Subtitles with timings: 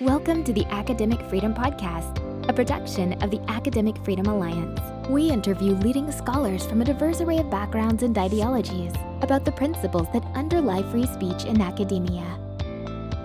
[0.00, 4.78] Welcome to the Academic Freedom Podcast, a production of the Academic Freedom Alliance.
[5.08, 8.92] We interview leading scholars from a diverse array of backgrounds and ideologies
[9.22, 12.22] about the principles that underlie free speech in academia.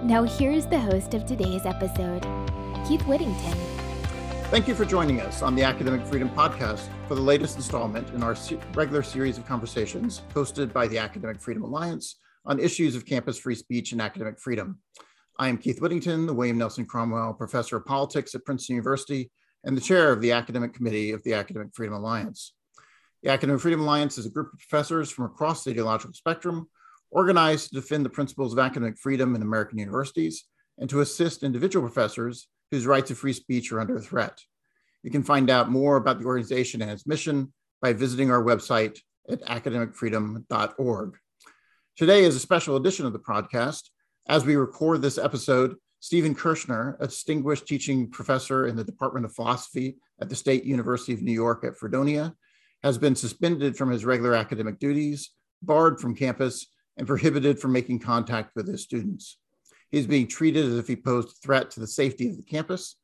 [0.01, 2.23] Now, here's the host of today's episode,
[2.87, 3.53] Keith Whittington.
[4.49, 8.23] Thank you for joining us on the Academic Freedom Podcast for the latest installment in
[8.23, 8.35] our
[8.73, 12.15] regular series of conversations hosted by the Academic Freedom Alliance
[12.47, 14.79] on issues of campus free speech and academic freedom.
[15.39, 19.31] I am Keith Whittington, the William Nelson Cromwell Professor of Politics at Princeton University
[19.63, 22.53] and the chair of the Academic Committee of the Academic Freedom Alliance.
[23.23, 26.69] The Academic Freedom Alliance is a group of professors from across the ideological spectrum
[27.09, 30.45] organized to defend the principles of academic freedom in American universities
[30.77, 34.39] and to assist individual professors whose rights of free speech are under threat.
[35.01, 38.99] You can find out more about the organization and its mission by visiting our website
[39.27, 41.17] at academicfreedom.org.
[41.97, 43.89] Today is a special edition of the podcast
[44.27, 49.33] as we record this episode, Stephen Kershnar, a distinguished teaching professor in the Department of
[49.33, 52.33] Philosophy at the State University of New York at Fredonia,
[52.83, 56.67] has been suspended from his regular academic duties, barred from campus,
[56.97, 59.37] and prohibited from making contact with his students.
[59.91, 62.97] He's being treated as if he posed a threat to the safety of the campus,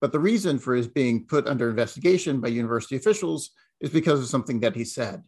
[0.00, 4.26] but the reason for his being put under investigation by university officials is because of
[4.26, 5.22] something that he said.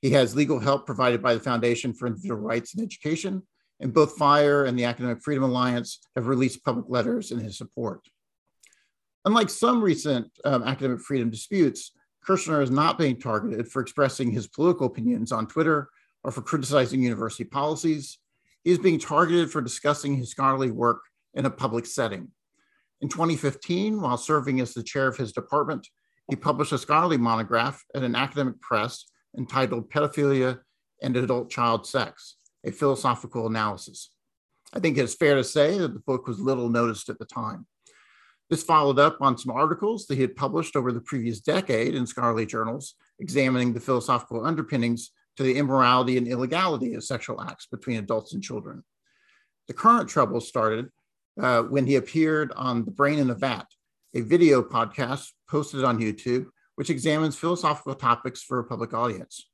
[0.00, 3.42] He has legal help provided by the Foundation for Individual Rights and Education,
[3.82, 8.00] and both FIRE and the Academic Freedom Alliance have released public letters in his support.
[9.24, 11.90] Unlike some recent um, academic freedom disputes,
[12.26, 15.88] Kershnar is not being targeted for expressing his political opinions on Twitter
[16.22, 18.18] or for criticizing university policies.
[18.62, 21.00] He is being targeted for discussing his scholarly work
[21.34, 22.28] in a public setting.
[23.00, 25.88] In 2015, while serving as the chair of his department,
[26.30, 30.60] he published a scholarly monograph at an academic press entitled Pedophilia
[31.02, 34.10] and Adult Child Sex a philosophical analysis.
[34.72, 37.66] I think it's fair to say that the book was little noticed at the time.
[38.48, 42.06] This followed up on some articles that he had published over the previous decade in
[42.06, 47.98] scholarly journals, examining the philosophical underpinnings to the immorality and illegality of sexual acts between
[47.98, 48.84] adults and children.
[49.68, 50.90] The current trouble started
[51.40, 53.66] uh, when he appeared on The Brain in a Vat,
[54.14, 59.46] a video podcast posted on YouTube, which examines philosophical topics for a public audience.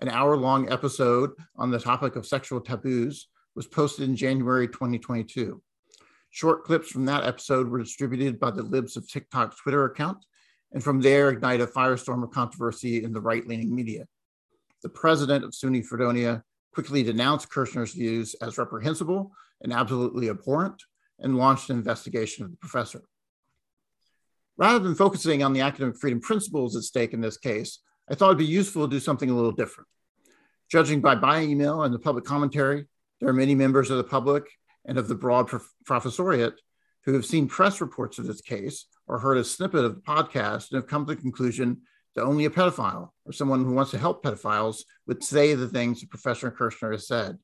[0.00, 3.26] An hour long episode on the topic of sexual taboos
[3.56, 5.60] was posted in January 2022.
[6.30, 10.24] Short clips from that episode were distributed by the Libs of TikTok Twitter account,
[10.72, 14.06] and from there ignite a firestorm of controversy in the right leaning media.
[14.84, 19.32] The president of SUNY Fredonia quickly denounced Kershnar's views as reprehensible
[19.62, 20.80] and absolutely abhorrent
[21.18, 23.02] and launched an investigation of the professor.
[24.56, 27.80] Rather than focusing on the academic freedom principles at stake in this case,
[28.10, 29.88] I thought it'd be useful to do something a little different.
[30.70, 32.86] Judging by by email and the public commentary,
[33.20, 34.44] there are many members of the public
[34.86, 36.54] and of the broad prof- professoriate
[37.04, 40.70] who have seen press reports of this case or heard a snippet of the podcast
[40.70, 41.82] and have come to the conclusion
[42.14, 46.00] that only a pedophile or someone who wants to help pedophiles would say the things
[46.00, 47.38] that Professor Kershnar has said.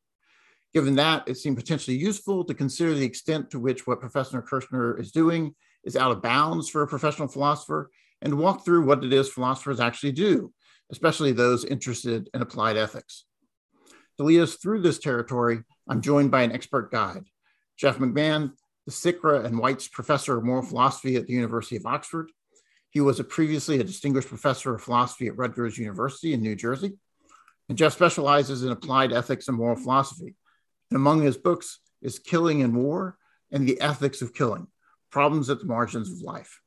[0.73, 4.99] Given that, it seemed potentially useful to consider the extent to which what Professor Kershnar
[4.99, 5.55] is doing
[5.85, 7.91] is out of bounds for a professional philosopher
[8.23, 10.53] and walk through what it is philosophers actually do,
[10.91, 13.25] especially those interested in applied ethics.
[14.19, 17.25] To lead us through this territory, I'm joined by an expert guide,
[17.77, 18.53] Jeff McMahan,
[18.87, 22.31] the Sekyra and White's Professor of Moral Philosophy at the University of Oxford.
[22.91, 26.93] He was a previously a distinguished professor of philosophy at Rutgers University in New Jersey.
[27.69, 30.35] And Jeff specializes in applied ethics and moral philosophy.
[30.91, 33.17] And among his books is Killing in War
[33.51, 34.69] and the Ethics of Killing
[35.11, 36.61] Problems at the Margins of Life.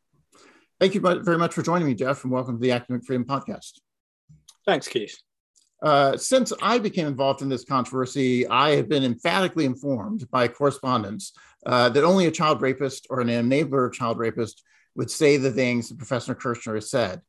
[0.79, 3.79] Thank you very much for joining me, Jeff, and welcome to the Academic Freedom Podcast.
[4.63, 5.17] Thanks, Keith.
[5.81, 11.33] Uh, since I became involved in this controversy, I have been emphatically informed by correspondents
[11.65, 14.63] uh, that only a child rapist or an enabler of child rapist
[14.95, 17.21] would say the things that Professor Kershnar has said.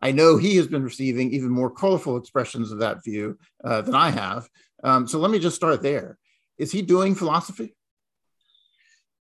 [0.00, 3.94] I know he has been receiving even more colorful expressions of that view uh, than
[3.94, 4.48] I have.
[4.82, 6.16] Um, so let me just start there.
[6.56, 7.76] Is he doing philosophy?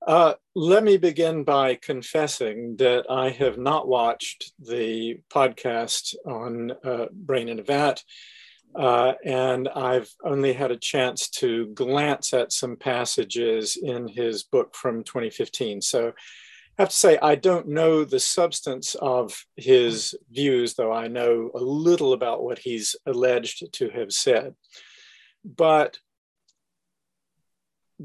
[0.06, 7.08] Uh, let me begin by confessing that I have not watched the podcast on uh,
[7.12, 8.04] Brain in a Vat,
[8.76, 14.76] uh, and I've only had a chance to glance at some passages in his book
[14.76, 15.82] from 2015.
[15.82, 21.08] So I have to say, I don't know the substance of his views, though I
[21.08, 24.54] know a little about what he's alleged to have said.
[25.44, 25.98] But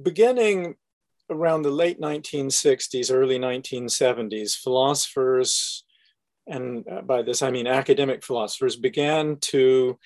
[0.01, 0.77] beginning
[1.31, 5.85] around the late 1960s, early 1970s, philosophers,
[6.47, 9.99] and uh, by this I mean academic philosophers, began to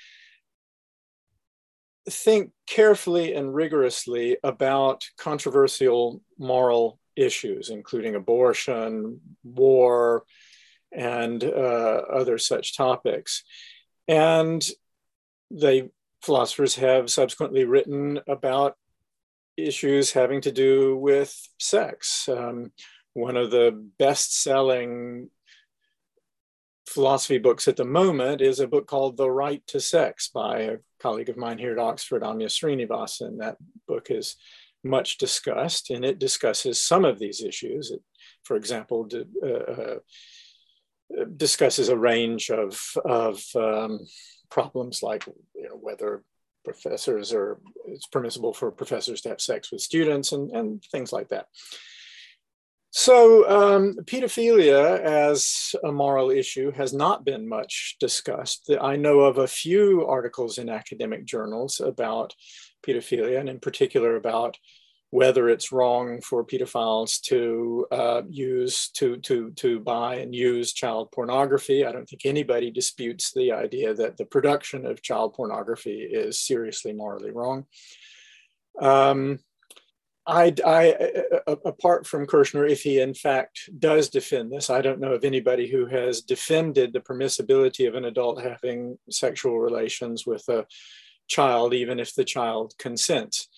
[2.09, 10.25] think carefully and rigorously about controversial moral issues, including abortion, war,
[10.93, 13.43] and uh, other such topics.
[14.06, 14.62] And
[15.50, 15.91] they
[16.23, 18.77] philosophers have subsequently written about
[19.56, 22.29] issues having to do with sex.
[22.29, 22.73] Um,
[23.12, 25.31] one of the best selling
[26.89, 30.77] philosophy books at the moment is a book called The Right to Sex by a
[31.01, 33.39] colleague of mine here at Oxford, Amia Srinivasan.
[33.39, 33.56] That
[33.89, 34.37] book is
[34.83, 37.91] much discussed and it discusses some of these issues.
[37.91, 38.03] It,
[38.43, 39.09] for example,
[39.43, 39.97] uh, uh,
[41.37, 44.01] discusses a range of, of um,
[44.51, 46.23] problems like you know, whether
[46.64, 51.28] professors or it's permissible for professors to have sex with students and, and things like
[51.28, 51.46] that.
[52.96, 58.70] So, um, pedophilia as a moral issue has not been much discussed.
[58.81, 62.37] I know of a few articles in academic journals about
[62.87, 64.58] pedophilia, and in particular about
[65.14, 71.08] whether it's wrong for pedophiles to uh, use to to to buy and use child
[71.12, 71.87] pornography.
[71.87, 76.93] I don't think anybody disputes the idea that the production of child pornography is seriously
[76.93, 77.66] morally wrong.
[78.81, 79.38] Um,
[80.26, 80.96] I, I,
[81.46, 85.69] apart from Kershnar, if he in fact does defend this, I don't know of anybody
[85.69, 90.67] who has defended the permissibility of an adult having sexual relations with a
[91.28, 93.49] child, even if the child consents.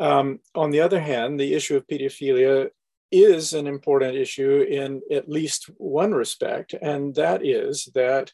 [0.00, 2.70] Um, on the other hand, the issue of pedophilia
[3.12, 8.32] is an important issue in at least one respect, and that is that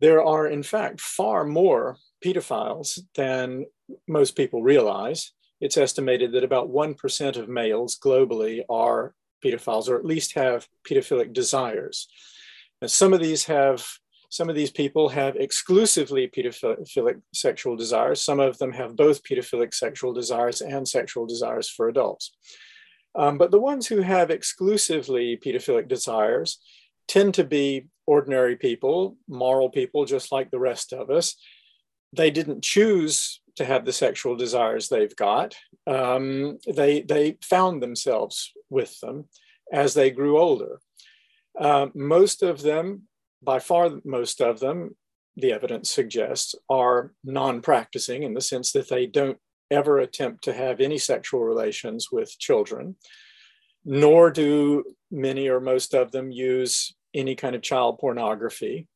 [0.00, 3.66] there are, in fact, far more pedophiles than
[4.08, 5.32] most people realize.
[5.60, 11.32] It's estimated that about 1% of males globally are pedophiles, or at least have pedophilic
[11.32, 12.08] desires.
[12.80, 13.86] And some of these have
[14.34, 18.20] some of these people have exclusively pedophilic sexual desires.
[18.20, 22.34] Some of them have both pedophilic sexual desires and sexual desires for adults.
[23.14, 26.58] Um, but the ones who have exclusively pedophilic desires
[27.06, 31.36] tend to be ordinary people, moral people, just like the rest of us.
[32.12, 35.54] They didn't choose to have the sexual desires they've got.
[35.86, 39.28] Um, they, they found themselves with them
[39.72, 40.80] as they grew older.
[41.56, 43.02] Uh, most of them
[43.44, 44.96] by far most of them,
[45.36, 49.38] the evidence suggests, are non practicing in the sense that they don't
[49.70, 52.96] ever attempt to have any sexual relations with children,
[53.84, 58.86] nor do many or most of them use any kind of child pornography.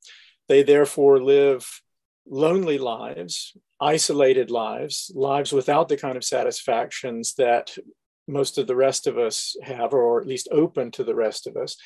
[0.49, 1.67] They therefore live
[2.27, 7.77] lonely lives, isolated lives, lives without the kind of satisfactions that
[8.27, 11.57] most of the rest of us have, or at least open to the rest of
[11.57, 11.77] us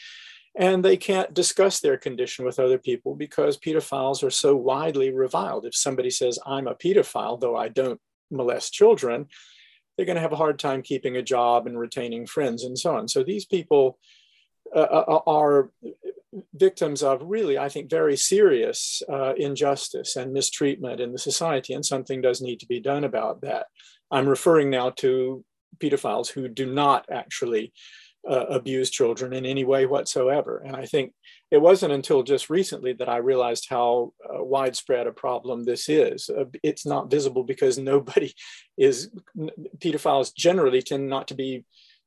[0.55, 5.65] and they can't discuss their condition with other people because pedophiles are so widely reviled.
[5.65, 8.01] If somebody says, I'm a pedophile, though I don't
[8.31, 9.29] molest children,
[9.97, 12.97] they're going to have a hard time keeping a job and retaining friends and so
[12.97, 13.09] on.
[13.09, 13.99] So these people
[14.75, 15.71] uh, uh, uh, are
[16.55, 21.85] victims of really, I think, very serious uh, injustice and mistreatment in the society, and
[21.85, 23.67] something does need to be done about that.
[24.11, 25.45] I'm referring now to
[25.79, 27.73] pedophiles who do not actually
[28.29, 30.63] uh, abuse children in any way whatsoever.
[30.65, 31.13] And I think
[31.51, 36.31] it wasn't until just recently that I realized how uh, widespread a problem this is.
[36.31, 38.33] Uh, it's not visible because nobody
[38.79, 39.11] is,
[39.79, 41.65] pedophiles generally tend not to be,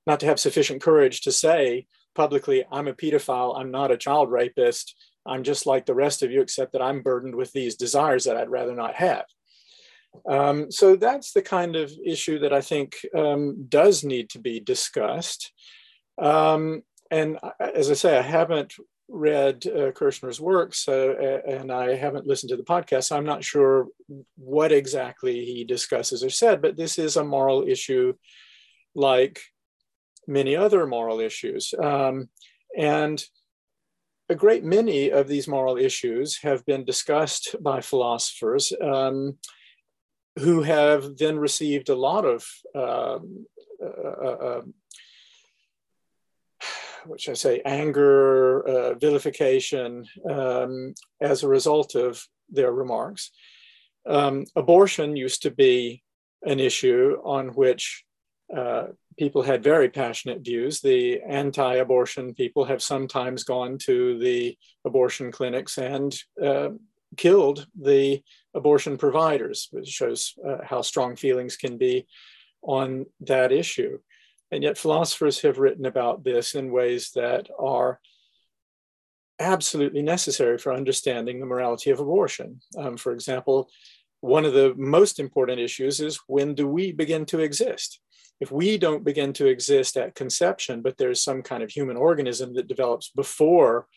[0.07, 4.31] not to have sufficient courage to say publicly, I'm a pedophile, I'm not a child
[4.31, 4.95] rapist,
[5.25, 8.38] I'm just like the rest of you, except that I'm burdened with these desires that
[8.38, 9.25] I'd rather not have.
[10.27, 14.60] Um, so that's the kind of issue that I think um, does need to be
[14.60, 15.51] discussed.
[16.17, 18.74] Um, and as I say, I haven't
[19.07, 23.05] read uh, Kershnar's works uh, and I haven't listened to the podcast.
[23.05, 23.88] So I'm not sure
[24.36, 28.13] what exactly he discusses or said, but this is a moral issue
[28.95, 29.41] like
[30.27, 31.74] many other moral issues.
[31.77, 32.29] Um,
[32.77, 33.24] and
[34.29, 39.38] a great many of these moral issues have been discussed by philosophers um,
[40.39, 43.45] who have then received a lot of um,
[43.81, 44.74] uh, uh, um,
[47.07, 53.31] what should I say, anger, uh, vilification um, as a result of their remarks.
[54.07, 56.03] Um, abortion used to be
[56.43, 58.03] an issue on which
[58.55, 60.81] uh, people had very passionate views.
[60.81, 66.69] The anti abortion people have sometimes gone to the abortion clinics and uh,
[67.17, 68.21] killed the
[68.53, 72.05] abortion providers, which shows uh, how strong feelings can be
[72.62, 74.00] on that issue.
[74.51, 77.99] And yet, philosophers have written about this in ways that are
[79.39, 82.61] absolutely necessary for understanding the morality of abortion.
[82.77, 83.69] Um, for example,
[84.21, 87.99] one of the most important issues is when do we begin to exist?
[88.41, 92.53] if we don't begin to exist at conception, but there's some kind of human organism
[92.55, 93.87] that develops before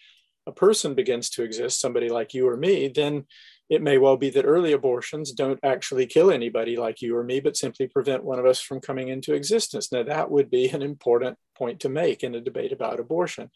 [0.46, 3.26] a person begins to exist, somebody like you or me, then
[3.68, 7.40] it may well be that early abortions don't actually kill anybody like you or me,
[7.40, 9.92] but simply prevent one of us from coming into existence.
[9.92, 13.50] Now, that would be an important point to make in a debate about abortion.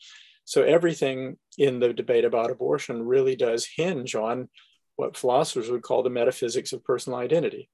[0.45, 4.49] So, everything in the debate about abortion really does hinge on
[4.97, 7.71] what philosophers would call the metaphysics of personal identity.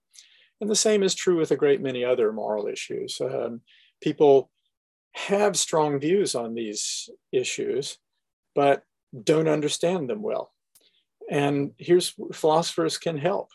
[0.61, 3.21] And the same is true with a great many other moral issues.
[3.21, 3.63] Um,
[4.01, 4.51] people
[5.15, 7.99] have strong views on these issues,
[8.55, 8.83] but
[9.25, 10.53] don't understand them well.
[11.31, 13.51] And here's philosophers can help.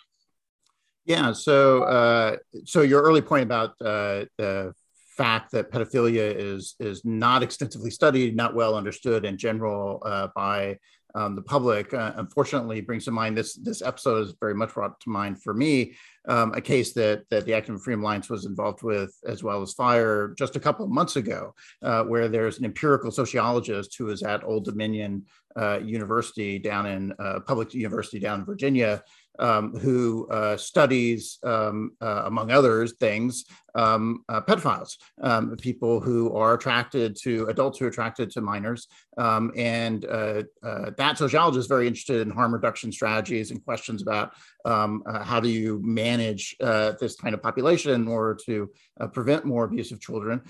[1.06, 1.34] Yeah.
[1.34, 4.74] So, uh, so your early point about uh, the
[5.18, 10.77] fact that pedophilia is is not extensively studied, not well understood in general uh, by
[11.15, 15.00] um, the public, uh, unfortunately, brings to mind this this episode is very much brought
[15.01, 15.93] to mind for me
[16.27, 19.74] um, a case that that the Academic Freedom Alliance was involved with, as well as
[19.74, 21.53] FIRE, just a couple of months ago,
[21.84, 27.13] uh, where there's an empirical sociologist who is at Old Dominion uh, University down in
[27.20, 29.03] uh, public university down in Virginia,
[29.40, 36.34] um, who uh, studies, um, uh, among other things, um, uh, pedophiles, um, people who
[36.36, 38.88] are attracted to adults who are attracted to minors.
[39.18, 44.02] Um, and uh, uh, that sociologist is very interested in harm reduction strategies and questions
[44.02, 44.34] about
[44.66, 48.70] um, uh, how do you manage this kind of population in order to
[49.12, 50.42] prevent more abuse of children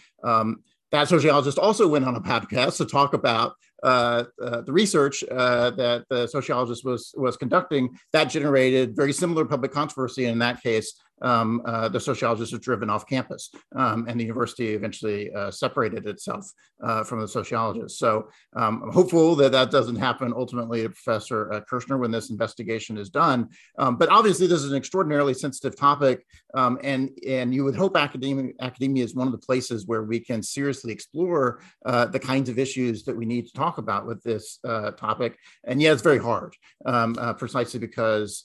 [0.93, 5.69] that sociologist also went on a podcast to talk about uh, uh, the research uh,
[5.71, 10.25] that the sociologist was was conducting that generated very similar public controversy.
[10.25, 14.73] In that case, um, uh, the sociologist was driven off campus, um, and the university
[14.73, 16.45] eventually uh, separated itself
[16.83, 17.97] uh, from the sociologist.
[17.97, 22.29] So um, I'm hopeful that that doesn't happen ultimately to Professor uh, Kershnar when this
[22.29, 23.49] investigation is done.
[23.77, 27.95] Um, but obviously, this is an extraordinarily sensitive topic, um, and and you would hope
[27.97, 32.49] academia academia is one of the places where we can seriously explore uh, the kinds
[32.49, 35.37] of issues that we need to talk about with this uh, topic.
[35.65, 38.43] And yeah, it's very hard, um, precisely because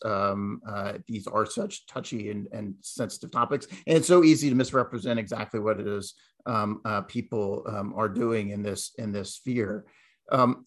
[1.07, 3.67] these are such touchy and, and sensitive topics.
[3.87, 6.15] And it's so easy to misrepresent exactly what it is
[6.47, 9.85] um, uh, people um, are doing in this in this sphere.
[10.31, 10.67] Um,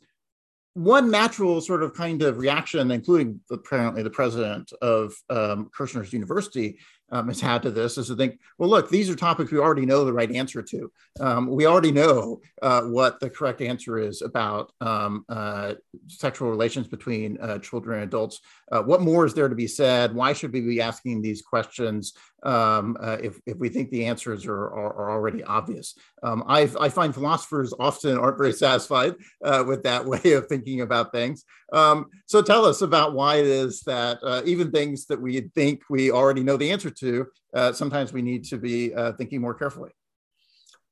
[0.73, 6.79] one natural sort of kind of reaction, including apparently the president of um, Kershnar's University,
[7.11, 9.85] um, has had to this is to think, well, look, these are topics we already
[9.85, 10.91] know the right answer to.
[11.19, 15.75] Um, we already know uh, what the correct answer is about um, uh,
[16.07, 18.39] sexual relations between uh, children and adults.
[18.71, 20.15] Uh, what more is there to be said?
[20.15, 22.13] Why should we be asking these questions
[22.43, 25.95] um, uh, if, if we think the answers are, are, are already obvious?
[26.23, 31.11] Um, I find philosophers often aren't very satisfied uh, with that way of thinking about
[31.11, 31.43] things.
[31.73, 36.11] Um, so tell us about why it is that even things that we think we
[36.11, 39.53] already know the answer to to, uh, sometimes we need to be uh, thinking more
[39.53, 39.91] carefully.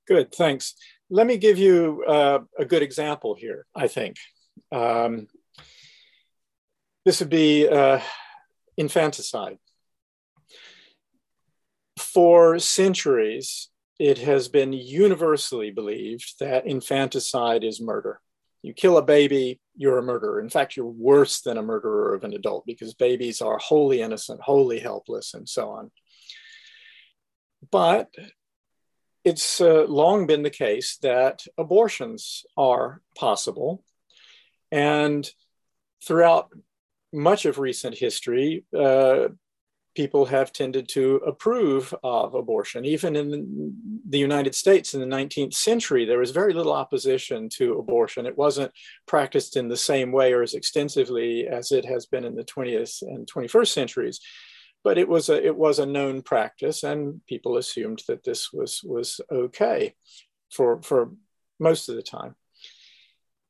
[0.08, 0.76] Good, thanks.
[1.10, 4.18] Let me give you uh, a good example here, I think.
[4.72, 5.28] Um,
[7.06, 8.00] this would be uh,
[8.78, 9.58] infanticide.
[11.98, 18.20] For centuries, it has been universally believed that infanticide is murder.
[18.62, 20.40] You kill a baby, you're a murderer.
[20.40, 24.42] In fact, you're worse than a murderer of an adult because babies are wholly innocent,
[24.42, 25.92] wholly helpless, and so on.
[27.72, 28.14] But
[29.24, 33.84] it's uh, long been the case that abortions are possible.
[34.72, 35.30] And
[36.06, 36.52] throughout
[37.14, 39.30] much of recent history, uh,
[39.96, 42.86] people have tended to approve of abortion.
[42.86, 47.80] Even in the United States in the 19th century, there was very little opposition to
[47.80, 48.26] abortion.
[48.26, 48.72] It wasn't
[49.08, 53.02] practiced in the same way or as extensively as it has been in the 20th
[53.02, 54.20] and 21st centuries.
[54.84, 58.82] But it was a, it was a known practice, and people assumed that this was,
[58.82, 59.94] was okay
[60.54, 61.12] for, for
[61.60, 62.36] most of the time.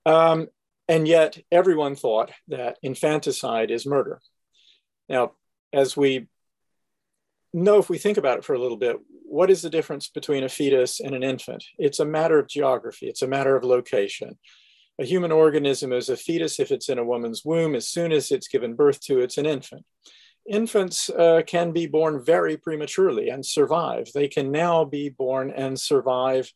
[0.07, 0.47] Um,
[0.87, 4.19] and yet, everyone thought that infanticide is murder.
[5.07, 5.33] Now,
[5.73, 6.27] as we
[7.53, 10.43] know if we think about it for a little bit, what is the difference between
[10.43, 11.63] a fetus and an infant?
[11.77, 14.37] It's a matter of geography, it's a matter of location.
[14.99, 17.73] A human organism is a fetus if it's in a woman's womb.
[17.73, 19.85] As soon as it's given birth to, it's an infant.
[20.49, 24.09] Infants uh, can be born very prematurely and survive.
[24.13, 26.51] They can now be born and survive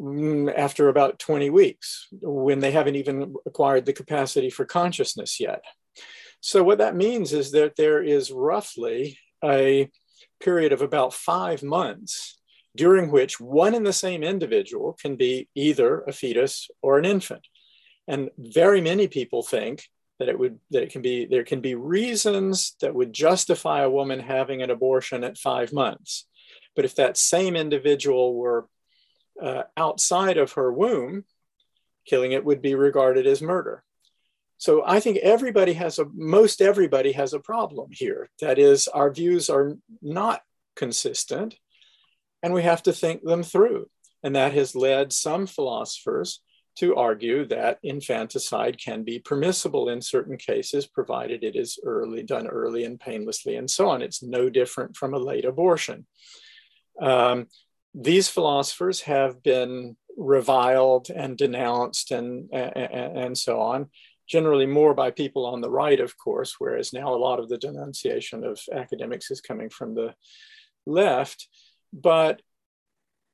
[0.00, 5.62] mm, after about 20 weeks when they haven't even acquired the capacity for consciousness yet.
[6.46, 9.90] So, what that means is that there is roughly a
[10.40, 12.38] period of about five months
[12.76, 17.48] during which one and the same individual can be either a fetus or an infant.
[18.06, 21.76] And very many people think that it would that it can be there can be
[21.76, 26.26] reasons that would justify a woman having an abortion at five months.
[26.76, 28.68] But if that same individual were
[29.40, 31.24] uh, outside of her womb,
[32.04, 33.83] killing it would be regarded as murder.
[34.56, 38.30] So I think everybody has a, most everybody has a problem here.
[38.40, 40.42] That is, our views are not
[40.76, 41.56] consistent
[42.42, 43.88] and we have to think them through.
[44.22, 46.40] And that has led some philosophers
[46.76, 52.46] to argue that infanticide can be permissible in certain cases, provided it is early, done
[52.46, 54.02] early and painlessly, and so on.
[54.02, 56.06] It's no different from a late abortion.
[57.00, 57.46] Um,
[57.94, 63.90] these philosophers have been reviled and denounced and, and, and so on,
[64.28, 67.58] generally more by people on the right, of course, whereas now a lot of the
[67.58, 70.14] denunciation of academics is coming from the
[70.86, 71.48] left.
[71.92, 72.40] But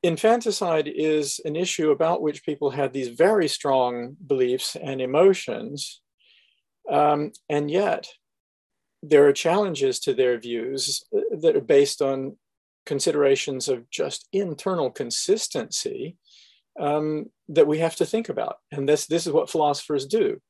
[0.03, 6.01] infanticide is an issue about which people had these very strong beliefs and emotions.
[6.91, 8.09] Um, and yet,
[9.03, 11.05] there are challenges to their views
[11.41, 12.37] that are based on
[12.85, 16.17] considerations of just internal consistency
[16.79, 18.57] um, that we have to think about.
[18.73, 20.41] And this, this is what philosophers do.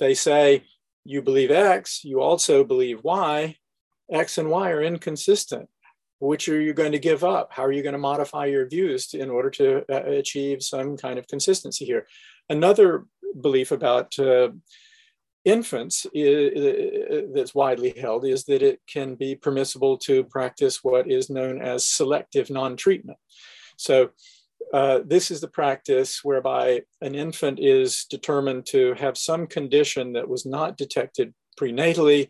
[0.00, 0.64] They say,
[1.04, 3.56] you believe X, you also believe Y.
[4.10, 5.68] X and Y are inconsistent
[6.20, 7.50] which are you going to give up?
[7.50, 10.96] How are you going to modify your views to, in order to uh, achieve some
[10.96, 12.06] kind of consistency here?
[12.48, 13.06] Another
[13.40, 14.50] belief about uh,
[15.46, 21.30] infants is, that's widely held is that it can be permissible to practice what is
[21.30, 23.18] known as selective non-treatment.
[23.78, 24.10] So
[24.72, 30.28] uh, this is the practice whereby an infant is determined to have some condition that
[30.28, 32.28] was not detected prenatally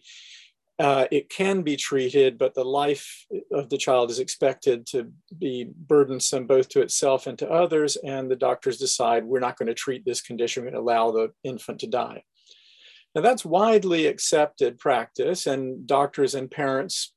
[0.81, 5.69] uh, it can be treated, but the life of the child is expected to be
[5.77, 7.97] burdensome both to itself and to others.
[7.97, 11.11] And the doctors decide we're not going to treat this condition, we're going to allow
[11.11, 12.23] the infant to die.
[13.15, 17.13] Now, that's widely accepted practice, and doctors and parents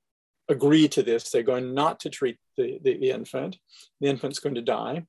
[0.50, 1.30] agree to this.
[1.30, 3.60] They're going not to treat the, the, the infant,
[4.02, 5.06] the infant's going to die.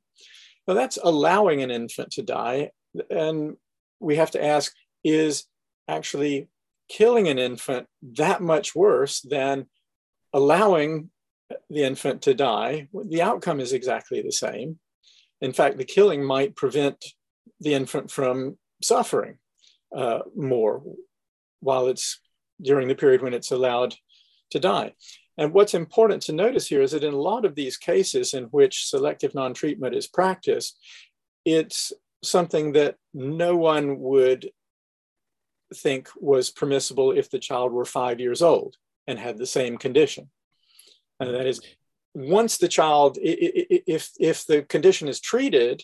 [0.66, 2.71] Now, that's allowing an infant to die.
[3.11, 3.56] And
[4.00, 5.44] we have to ask is
[5.88, 6.48] actually
[6.88, 9.66] killing an infant that much worse than
[10.33, 11.11] allowing
[11.70, 14.79] the infant to die, the outcome is exactly the same.
[15.40, 17.05] In fact, the killing might prevent
[17.61, 19.38] the infant from suffering
[19.96, 20.83] uh, more
[21.61, 22.20] while it's
[22.61, 23.94] during the period when it's allowed
[24.50, 24.92] to die.
[25.37, 28.44] And what's important to notice here is that in a lot of these cases in
[28.44, 30.79] which selective non treatment is practiced,
[31.44, 31.92] it's
[32.23, 34.51] something that no one would
[35.75, 40.31] think was permissible if the child were five years old and had the same condition.
[41.20, 41.61] And that is,
[42.14, 45.83] once the child, if, if the condition is treated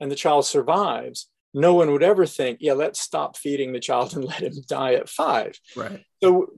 [0.00, 4.14] and the child survives, no one would ever think, yeah, let's stop feeding the child
[4.14, 5.58] and let him die at five.
[5.76, 6.02] Right.
[6.22, 6.52] So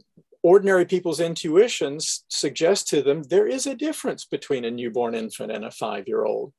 [0.44, 5.64] ordinary people's intuitions suggest to them there is a difference between a newborn infant and
[5.64, 6.52] a five year old.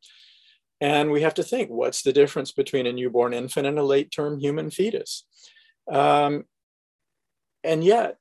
[0.82, 4.12] And we have to think what's the difference between a newborn infant and a late
[4.12, 5.26] term human fetus?
[5.90, 6.46] Um,
[7.64, 8.18] and yet,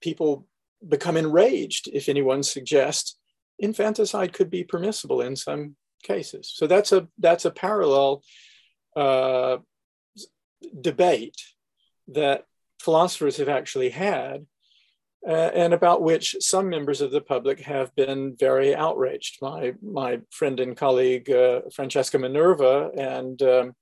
[0.00, 0.46] people
[0.86, 3.18] become enraged if anyone suggests
[3.58, 6.52] infanticide could be permissible in some cases.
[6.54, 8.22] So that's a that's a parallel
[8.96, 9.56] uh,
[10.80, 11.42] debate
[12.08, 12.44] that
[12.80, 14.46] philosophers have actually had,
[15.26, 19.38] uh, and about which some members of the public have been very outraged.
[19.40, 23.72] My my friend and colleague uh, Francesca Minerva and um,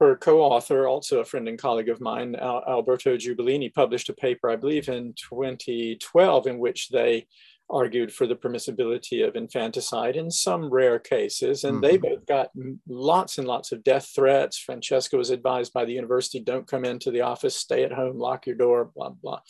[0.00, 4.50] her co-author, also a friend and colleague of mine, Al- Alberto Giubilini, published a paper,
[4.50, 7.26] I believe, in 2012, in which they
[7.70, 11.64] argued for the permissibility of infanticide in some rare cases.
[11.64, 11.82] And mm-hmm.
[11.82, 12.50] they both got
[12.86, 14.58] lots and lots of death threats.
[14.58, 18.46] Francesca was advised by the university don't come into the office, stay at home, lock
[18.46, 19.40] your door, blah, blah.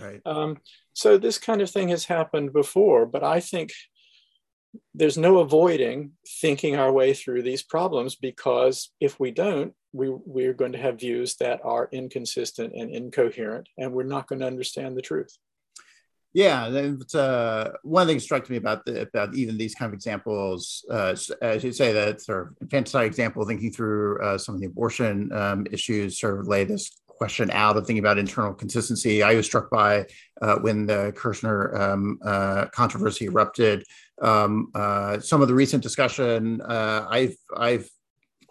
[0.00, 0.20] Right.
[0.24, 0.58] Um,
[0.92, 3.72] so this kind of thing has happened before, but I think
[4.94, 10.52] there's no avoiding thinking our way through these problems because if we don't, we, we're
[10.52, 14.96] going to have views that are inconsistent and incoherent, and we're not going to understand
[14.96, 15.36] the truth.
[16.32, 16.64] Yeah,
[17.14, 21.62] uh, one thing struck me about the, about even these kind of examples, uh, as
[21.62, 25.64] you say, that sort of infanticide example, thinking through uh, some of the abortion um,
[25.70, 29.22] issues, sort of lay this question out of thinking about internal consistency.
[29.22, 30.06] I was struck by
[30.42, 33.84] uh, when the Kershnar um, uh, controversy erupted.
[34.20, 37.88] Um, uh, some of the recent discussion, uh, I've I've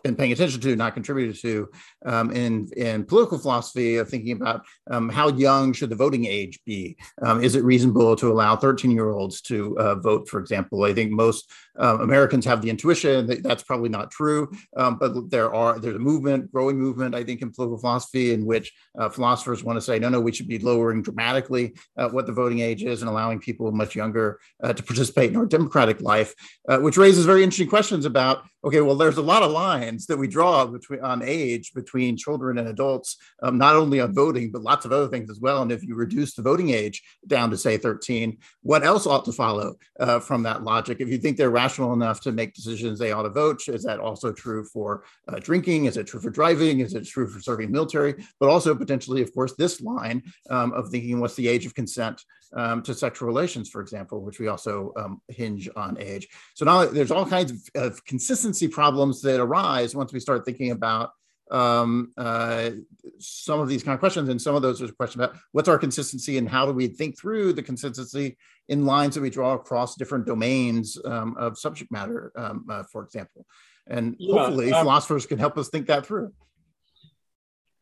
[0.04, 1.70] been paying attention to, not contributed to,
[2.06, 6.60] um, in in political philosophy of thinking about um, how young should the voting age
[6.66, 6.98] be?
[7.22, 10.84] Um, is it reasonable to allow 13 year olds to uh, vote, for example?
[10.84, 15.30] I think most uh, Americans have the intuition that that's probably not true, um, but
[15.30, 19.10] there are there's a movement, growing movement, I think, in political philosophy in which uh,
[19.10, 22.60] philosophers want to say, no, no, we should be lowering dramatically uh, what the voting
[22.60, 26.34] age is and allowing people much younger uh, to participate in our democratic life,
[26.68, 29.52] uh, which raises very interesting questions about okay, well, there's a lot of
[29.94, 34.14] lines that we draw between on age between children and adults, um, not only on
[34.14, 35.62] voting, but lots of other things as well.
[35.62, 39.32] And if you reduce the voting age down to say 13, what else ought to
[39.32, 40.98] follow uh, from that logic?
[41.00, 43.68] If you think they're rational enough to make decisions, they ought to vote.
[43.68, 45.86] Is that also true for uh, drinking?
[45.86, 46.80] Is it true for driving?
[46.80, 48.16] Is it true for serving military?
[48.40, 52.24] But also potentially, of course, this line um, of thinking what's the age of consent
[52.56, 56.28] um, to sexual relations, for example, which we also um, hinge on age.
[56.54, 60.72] So now there's all kinds of, of, consistency problems that arise once we start thinking
[60.72, 61.12] about
[61.52, 62.72] um, uh,
[63.20, 64.30] some of these kind of questions.
[64.30, 67.18] And some of those are question about what's our consistency and how do we think
[67.18, 68.38] through the consistency
[68.68, 73.04] in lines that we draw across different domains um, of subject matter, um, uh, for
[73.04, 73.46] example.
[73.88, 76.32] And yeah, hopefully um, philosophers can help us think that through.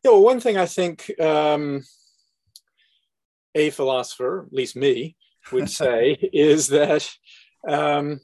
[0.04, 1.84] Yeah, well, one thing I think um,
[3.54, 5.16] a philosopher, at least me,
[5.50, 7.08] would say is that
[7.68, 8.20] um,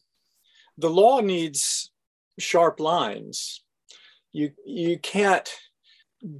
[0.76, 1.90] the law needs
[2.38, 3.62] sharp lines.
[4.32, 5.48] You, you can't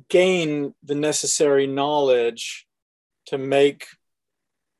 [0.09, 2.66] gain the necessary knowledge
[3.27, 3.87] to make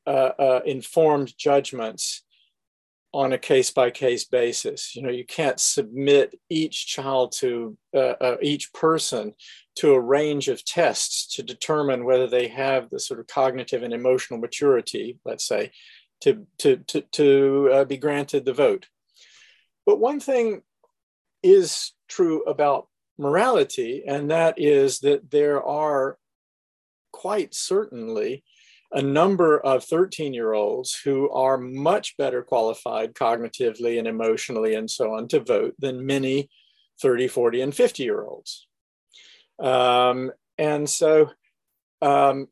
[0.05, 2.23] uh, uh, informed judgments
[3.11, 4.95] on a case by case basis.
[4.95, 9.33] You know, you can't submit each child to uh, uh, each person
[9.77, 13.93] to a range of tests to determine whether they have the sort of cognitive and
[13.93, 15.71] emotional maturity, let's say,
[16.21, 18.87] to, to, to, to uh, be granted the vote.
[19.85, 20.61] But one thing
[21.41, 26.17] is true about morality, and that is that there are
[27.11, 28.43] quite certainly
[28.91, 34.89] a number of 13 year olds who are much better qualified cognitively and emotionally and
[34.89, 36.49] so on to vote than many
[37.01, 38.67] 30, 40, and 50 year olds.
[39.59, 41.31] Um, and so
[42.01, 42.47] um,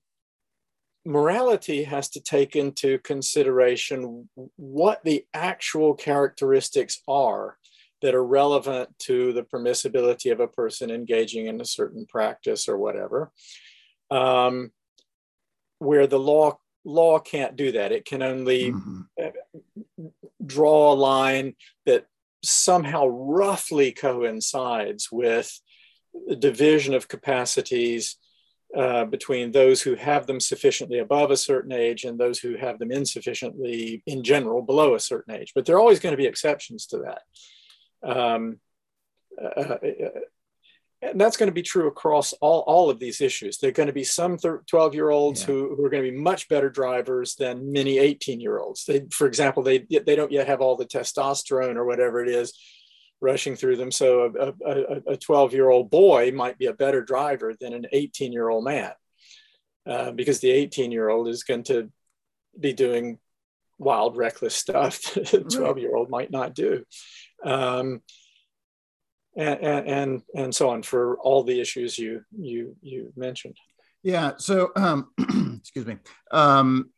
[1.05, 7.57] morality has to take into consideration what the actual characteristics are
[8.01, 12.77] that are relevant to the permissibility of a person engaging in a certain practice or
[12.77, 13.31] whatever.
[14.11, 14.71] Um,
[15.79, 17.91] where the law law can't do that.
[17.91, 20.07] It can only mm-hmm.
[20.45, 22.05] draw a line that
[22.43, 25.59] somehow roughly coincides with
[26.27, 28.15] the division of capacities
[28.75, 32.79] uh, between those who have them sufficiently above a certain age and those who have
[32.79, 35.51] them insufficiently, in general, below a certain age.
[35.53, 37.21] But there are always going to be exceptions to that.
[38.09, 38.59] Um,
[39.41, 39.77] uh, uh
[41.01, 43.57] and that's going to be true across all, all of these issues.
[43.57, 45.47] There are going to be some 12 year olds yeah.
[45.47, 48.85] who, who are going to be much better drivers than many 18 year olds.
[48.85, 52.57] They, for example, they, they don't yet have all the testosterone or whatever it is
[53.21, 53.91] rushing through them.
[53.91, 54.53] So
[55.07, 58.63] a 12 year old boy might be a better driver than an 18 year old
[58.63, 58.91] man
[59.87, 61.91] uh, because the 18 year old is going to
[62.59, 63.19] be doing
[63.77, 66.83] wild, reckless stuff that a 12 year old might not do.
[67.43, 68.01] Um,
[69.37, 73.55] and, and and so on for all the issues you you you mentioned.
[74.03, 74.33] Yeah.
[74.37, 75.09] So, um,
[75.59, 75.97] excuse me.
[76.31, 76.91] Um,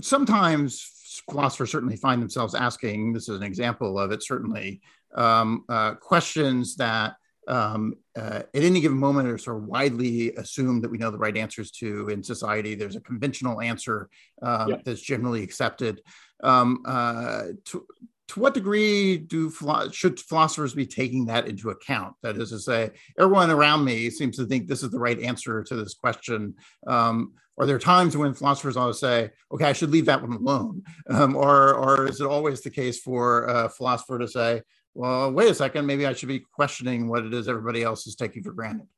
[0.00, 3.12] sometimes philosophers certainly find themselves asking.
[3.12, 4.22] This is an example of it.
[4.22, 4.80] Certainly,
[5.14, 10.82] um, uh, questions that um, uh, at any given moment are sort of widely assumed
[10.82, 12.74] that we know the right answers to in society.
[12.74, 14.08] There's a conventional answer
[14.42, 14.76] um, yeah.
[14.84, 16.00] that's generally accepted.
[16.42, 17.86] Um, uh, to,
[18.28, 19.52] to what degree do
[19.92, 22.14] should philosophers be taking that into account?
[22.22, 25.62] That is to say, everyone around me seems to think this is the right answer
[25.62, 26.54] to this question.
[26.86, 30.82] Um, are there times when philosophers to say, "Okay, I should leave that one alone,"
[31.08, 34.62] um, or or is it always the case for a philosopher to say,
[34.94, 38.16] "Well, wait a second, maybe I should be questioning what it is everybody else is
[38.16, 38.88] taking for granted"?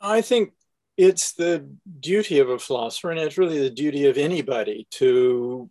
[0.00, 0.54] I think
[0.96, 1.68] it's the
[2.00, 5.70] duty of a philosopher, and it's really the duty of anybody to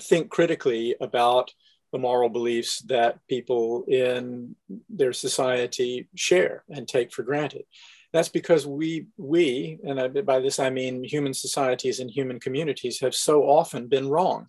[0.00, 1.52] think critically about
[1.96, 4.54] the moral beliefs that people in
[4.90, 7.64] their society share and take for granted.
[8.12, 13.14] That's because we, we, and by this I mean human societies and human communities, have
[13.14, 14.48] so often been wrong.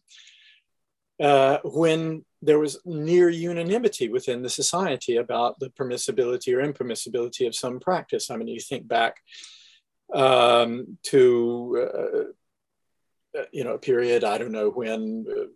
[1.22, 7.56] Uh, when there was near unanimity within the society about the permissibility or impermissibility of
[7.56, 8.30] some practice.
[8.30, 9.16] I mean, you think back
[10.14, 11.90] um, to,
[13.36, 15.48] uh, uh you know, a period, I don't know when, uh,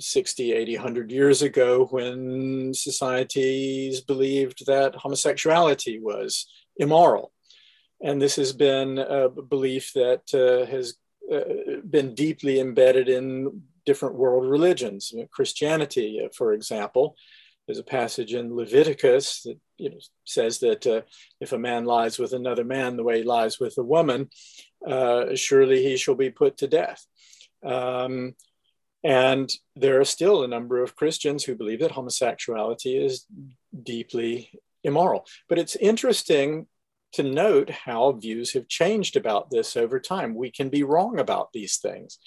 [0.00, 7.32] 60, 80, 100 years ago when societies believed that homosexuality was immoral.
[8.00, 10.94] And this has been a belief that uh, has
[11.32, 15.12] uh, been deeply embedded in different world religions.
[15.30, 17.16] Christianity, uh, for example,
[17.66, 21.02] there's a passage in Leviticus that you know, says that uh,
[21.40, 24.30] if a man lies with another man the way he lies with a woman,
[24.86, 27.04] uh, surely he shall be put to death.
[27.64, 28.34] Um,
[29.04, 33.26] and there are still a number of Christians who believe that homosexuality is
[33.82, 34.50] deeply
[34.82, 35.24] immoral.
[35.48, 36.66] But it's interesting
[37.12, 40.34] to note how views have changed about this over time.
[40.34, 42.18] We can be wrong about these things.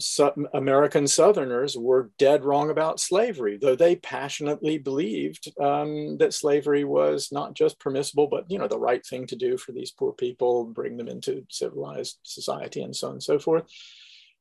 [0.00, 6.84] So American Southerners were dead wrong about slavery, though they passionately believed um, that slavery
[6.84, 10.12] was not just permissible, but you know the right thing to do for these poor
[10.12, 13.64] people, bring them into civilized society, and so on and so forth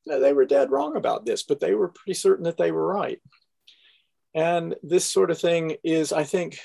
[0.07, 3.19] they were dead wrong about this, but they were pretty certain that they were right.
[4.33, 6.59] And this sort of thing is, I think,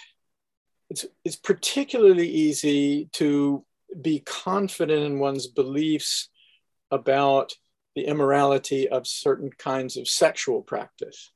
[0.91, 3.65] it's, it's particularly easy to
[4.01, 6.29] be confident in one's beliefs
[6.91, 7.55] about
[7.95, 11.33] the immorality of certain kinds of sexual practice.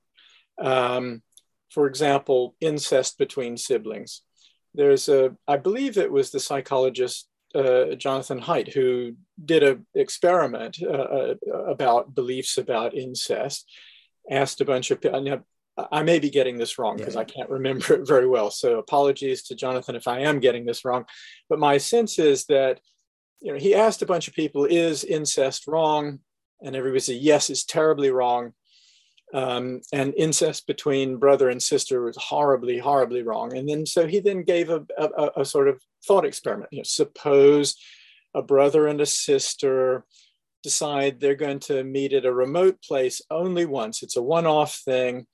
[0.58, 1.22] Um,
[1.70, 4.22] for example, incest between siblings.
[4.74, 10.78] There's a, I believe it was the psychologist uh, Jonathan Haidt, who did an experiment
[10.82, 11.34] uh, uh,
[11.66, 13.70] about beliefs about incest,
[14.30, 15.42] asked a bunch of people.
[15.92, 17.20] I may be getting this wrong because yeah.
[17.20, 18.50] I can't remember it very well.
[18.50, 21.04] So apologies to Jonathan if I am getting this wrong.
[21.48, 22.80] But my sense is that
[23.40, 26.20] you know he asked a bunch of people, "Is incest wrong?"
[26.62, 28.52] And everybody said, "Yes, it's terribly wrong."
[29.34, 33.56] Um, and incest between brother and sister was horribly, horribly wrong.
[33.56, 36.72] And then so he then gave a, a, a sort of thought experiment.
[36.72, 37.76] You know, suppose
[38.34, 40.04] a brother and a sister
[40.62, 44.02] decide they're going to meet at a remote place only once.
[44.02, 45.26] It's a one-off thing.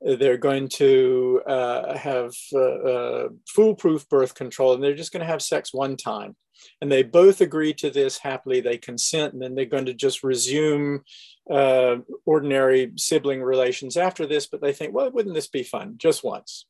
[0.00, 5.32] They're going to uh, have uh, uh, foolproof birth control, and they're just going to
[5.32, 6.36] have sex one time.
[6.80, 8.60] And they both agree to this happily.
[8.60, 11.02] They consent, and then they're going to just resume
[11.50, 14.46] uh, ordinary sibling relations after this.
[14.46, 15.94] But they think, well, wouldn't this be fun?
[15.98, 16.66] Just once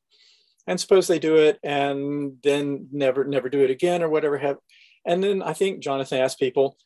[0.67, 4.57] and suppose they do it and then never never do it again or whatever have
[5.05, 6.77] and then i think jonathan asked people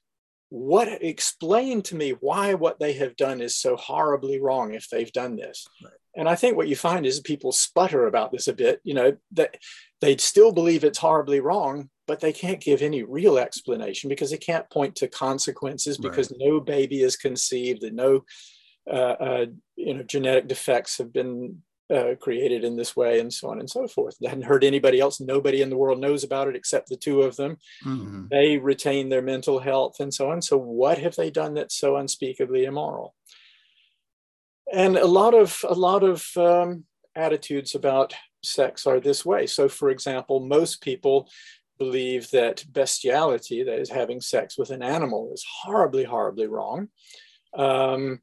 [0.51, 5.13] what explain to me why what they have done is so horribly wrong if they've
[5.13, 5.93] done this right.
[6.17, 9.17] and i think what you find is people sputter about this a bit you know
[9.33, 9.57] that
[10.01, 14.37] they still believe it's horribly wrong but they can't give any real explanation because they
[14.37, 16.41] can't point to consequences because right.
[16.41, 18.25] no baby is conceived and no
[18.93, 19.47] uh, uh,
[19.77, 21.63] you know genetic defects have been
[21.95, 24.17] uh, created in this way and so on and so forth.
[24.21, 25.21] They hadn't heard anybody else.
[25.21, 27.59] Nobody in the world knows about it except the two of them.
[27.87, 28.25] Mm-hmm.
[28.29, 30.43] They retain their mental health and so on.
[30.43, 33.15] So what have they done that's so unspeakably immoral?
[34.73, 39.47] And a lot of a lot of um, attitudes about sex are this way.
[39.47, 41.29] So, for example, most people
[41.81, 46.89] believe that bestiality, that is having sex with an animal, is horribly, horribly wrong.
[47.55, 48.21] Um,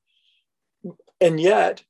[1.20, 1.84] and yet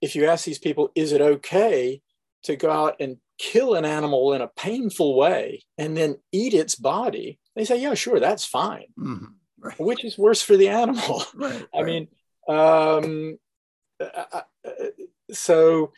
[0.00, 2.02] if you ask these people, is it okay
[2.44, 6.74] to go out and kill an animal in a painful way and then eat its
[6.74, 7.38] body?
[7.54, 8.86] They say, yeah, sure, that's fine.
[8.98, 9.26] Mm-hmm.
[9.58, 9.80] Right.
[9.80, 11.24] Which is worse for the animal?
[11.34, 11.86] Right, I right.
[11.86, 12.08] mean,
[12.48, 13.38] um,
[13.98, 14.70] uh, uh,
[15.32, 15.88] so uh,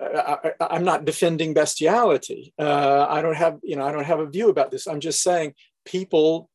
[0.00, 2.52] I, am not defending bestiality.
[2.58, 4.86] Uh, I don't have, you know, I don't have a view about this.
[4.86, 6.48] I'm just saying people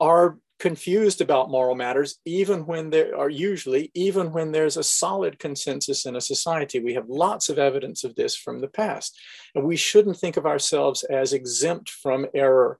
[0.00, 5.38] are confused about moral matters, even when there are usually, even when there's a solid
[5.38, 6.80] consensus in a society.
[6.80, 9.18] We have lots of evidence of this from the past.
[9.54, 12.78] And we shouldn't think of ourselves as exempt from error.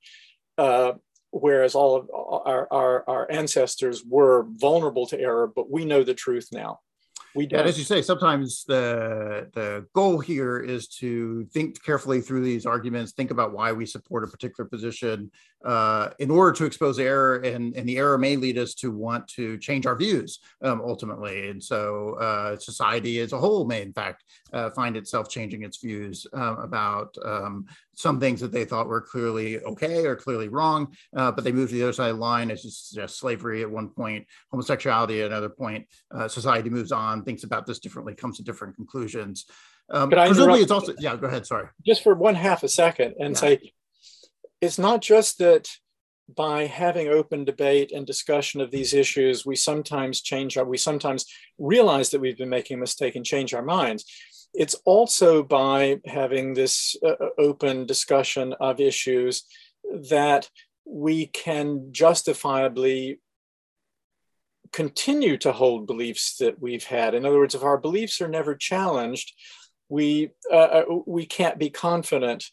[0.57, 0.93] Uh,
[1.31, 6.15] whereas all of our, our, our ancestors were vulnerable to error, but we know the
[6.15, 6.81] truth now
[7.37, 7.67] we don't.
[7.67, 13.13] as you say, sometimes the the goal here is to think carefully through these arguments,
[13.13, 15.31] think about why we support a particular position
[15.67, 19.27] uh, in order to expose error, and, and the error may lead us to want
[19.27, 21.51] to change our views um, ultimately.
[21.51, 25.79] And so uh, society as a whole may, in fact, uh, find itself changing its
[25.79, 30.95] views um, about um, some things that they thought were clearly okay or clearly wrong,
[31.17, 33.63] uh, but they moved to the other side of the line, as you suggest, slavery
[33.63, 35.85] at one point, homosexuality at another point.
[36.15, 39.47] Uh, society moves on, thinks about this differently, comes to different conclusions.
[39.89, 41.15] Um, presumably, it's also yeah.
[41.17, 41.47] Go ahead.
[41.47, 41.69] Sorry.
[41.85, 43.41] Just for one half a second, and yeah.
[43.41, 43.73] say
[44.61, 45.69] it's not just that
[46.35, 51.25] by having open debate and discussion of these issues, we sometimes change our, we sometimes
[51.59, 54.05] realize that we've been making a mistake and change our minds
[54.57, 59.45] it's also by having this uh, uh, open discussion of issues
[60.11, 60.49] that
[60.85, 63.21] we can justifiably
[64.73, 67.15] continue to hold beliefs that we've had.
[67.15, 69.33] In other words, if our beliefs are never challenged,
[69.89, 72.47] we uh, uh we can't be confident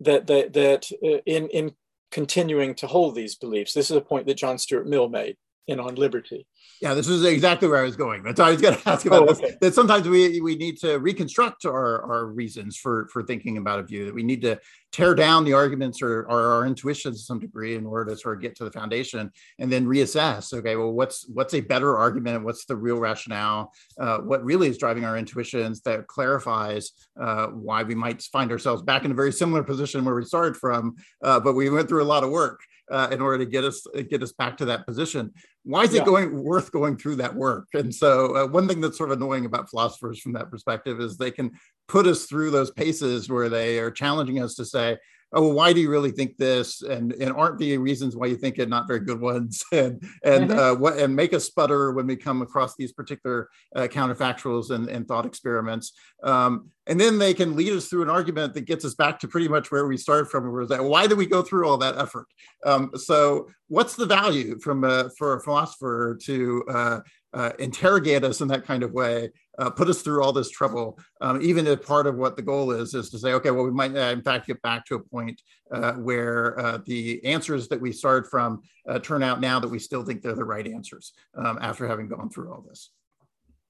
[0.00, 1.74] that that that uh, in in
[2.10, 3.72] continuing to hold these beliefs.
[3.72, 5.36] This is a point that John Stuart Mill made
[5.68, 6.46] in On Liberty.
[6.80, 8.22] Yeah, this is exactly where I was going.
[8.22, 9.48] That's why I was going to ask about oh, okay.
[9.48, 9.56] this.
[9.60, 13.82] That sometimes we we need to reconstruct our our reasons for for thinking about a
[13.82, 14.06] view.
[14.06, 14.58] That we need to
[14.90, 18.36] tear down the arguments or, or our intuitions to some degree in order to sort
[18.36, 20.54] of get to the foundation and then reassess.
[20.54, 22.44] Okay, well, what's what's a better argument?
[22.44, 23.72] What's the real rationale?
[24.00, 28.82] Uh, what really is driving our intuitions that clarifies uh, why we might find ourselves
[28.82, 32.02] back in a very similar position where we started from, uh, but we went through
[32.02, 34.86] a lot of work uh, in order to get us get us back to that
[34.86, 35.32] position.
[35.64, 36.02] Why is yeah.
[36.02, 37.68] it going worth going through that work?
[37.74, 41.16] And so, uh, one thing that's sort of annoying about philosophers from that perspective is
[41.16, 41.52] they can
[41.88, 44.98] put us through those paces where they are challenging us to say,
[45.32, 46.82] oh well, why do you really think this?
[46.82, 49.62] And and aren't the reasons why you think it not very good ones?
[49.72, 50.58] And and mm-hmm.
[50.58, 54.88] uh, what and make us sputter when we come across these particular uh, counterfactuals and,
[54.88, 55.92] and thought experiments.
[56.22, 59.28] Um, and then they can lead us through an argument that gets us back to
[59.28, 61.98] pretty much where we started from where that why did we go through all that
[61.98, 62.26] effort?
[62.64, 67.00] Um, so what's the value from a, for a philosopher to uh,
[67.34, 70.98] uh, interrogate us in that kind of way, uh, put us through all this trouble,
[71.20, 73.70] um, even if part of what the goal is, is to say, okay, well, we
[73.70, 75.40] might uh, in fact get back to a point
[75.72, 79.78] uh, where uh, the answers that we started from uh, turn out now that we
[79.78, 82.90] still think they're the right answers um, after having gone through all this.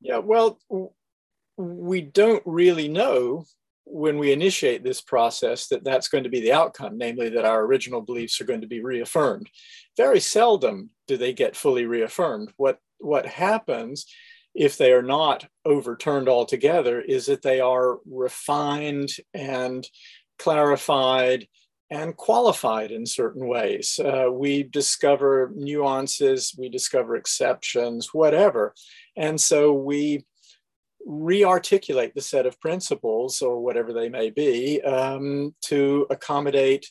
[0.01, 0.61] Yeah, well,
[1.57, 3.45] we don't really know
[3.91, 7.63] when we initiate this process that that's going to be the outcome, namely that our
[7.63, 9.49] original beliefs are going to be reaffirmed.
[9.97, 12.53] Very seldom do they get fully reaffirmed.
[12.57, 14.07] What what happens
[14.55, 19.87] if they are not overturned altogether is that they are refined and
[20.39, 21.47] clarified
[21.91, 23.99] and qualified in certain ways.
[23.99, 28.75] Uh, we discover nuances, we discover exceptions, whatever.
[29.17, 30.27] And so we
[31.07, 36.91] re-articulate the set of principles or whatever they may be um, to accommodate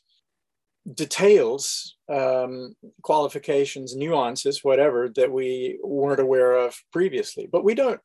[0.94, 7.48] details, um, qualifications, nuances, whatever that we weren't aware of previously.
[7.52, 8.00] But we don't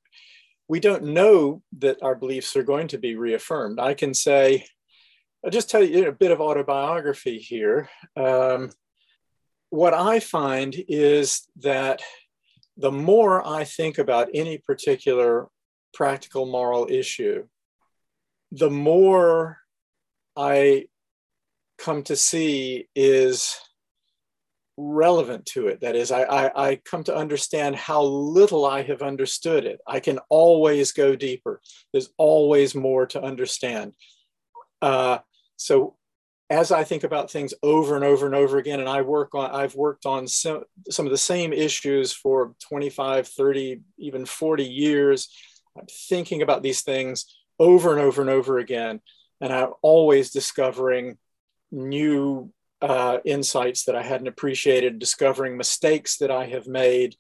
[0.68, 3.78] we don't know that our beliefs are going to be reaffirmed.
[3.78, 4.64] I can say,
[5.44, 7.90] I'll just tell you a bit of autobiography here.
[8.16, 8.70] Um,
[9.70, 12.00] what I find is that
[12.76, 15.48] the more I think about any particular
[15.92, 17.46] practical moral issue,
[18.50, 19.58] the more
[20.36, 20.86] I
[21.78, 23.58] come to see is
[24.76, 25.80] relevant to it.
[25.80, 29.80] That is, I, I, I, come to understand how little I have understood it.
[29.86, 31.60] I can always go deeper.
[31.92, 33.92] There's always more to understand.
[34.80, 35.18] Uh,
[35.56, 35.96] so
[36.48, 39.50] as I think about things over and over and over again, and I work on,
[39.50, 45.28] I've worked on some, some of the same issues for 25, 30, even 40 years.
[45.76, 47.26] I'm thinking about these things
[47.58, 49.00] over and over and over again.
[49.40, 51.18] And I'm always discovering
[51.70, 57.16] new uh, insights that I hadn't appreciated, discovering mistakes that I have made.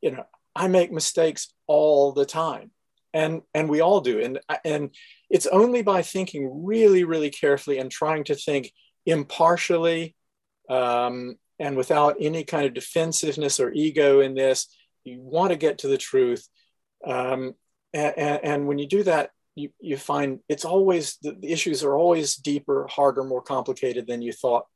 [0.00, 2.70] You know, I make mistakes all the time,
[3.12, 4.20] and and we all do.
[4.20, 4.90] And and
[5.30, 8.72] it's only by thinking really, really carefully and trying to think
[9.04, 10.14] impartially
[10.68, 14.68] um, and without any kind of defensiveness or ego in this.
[15.04, 16.48] You want to get to the truth,
[17.06, 17.54] um,
[17.94, 21.94] and, and when you do that, you, you find it's always the, the issues are
[21.94, 24.66] always deeper, harder, more complicated than you thought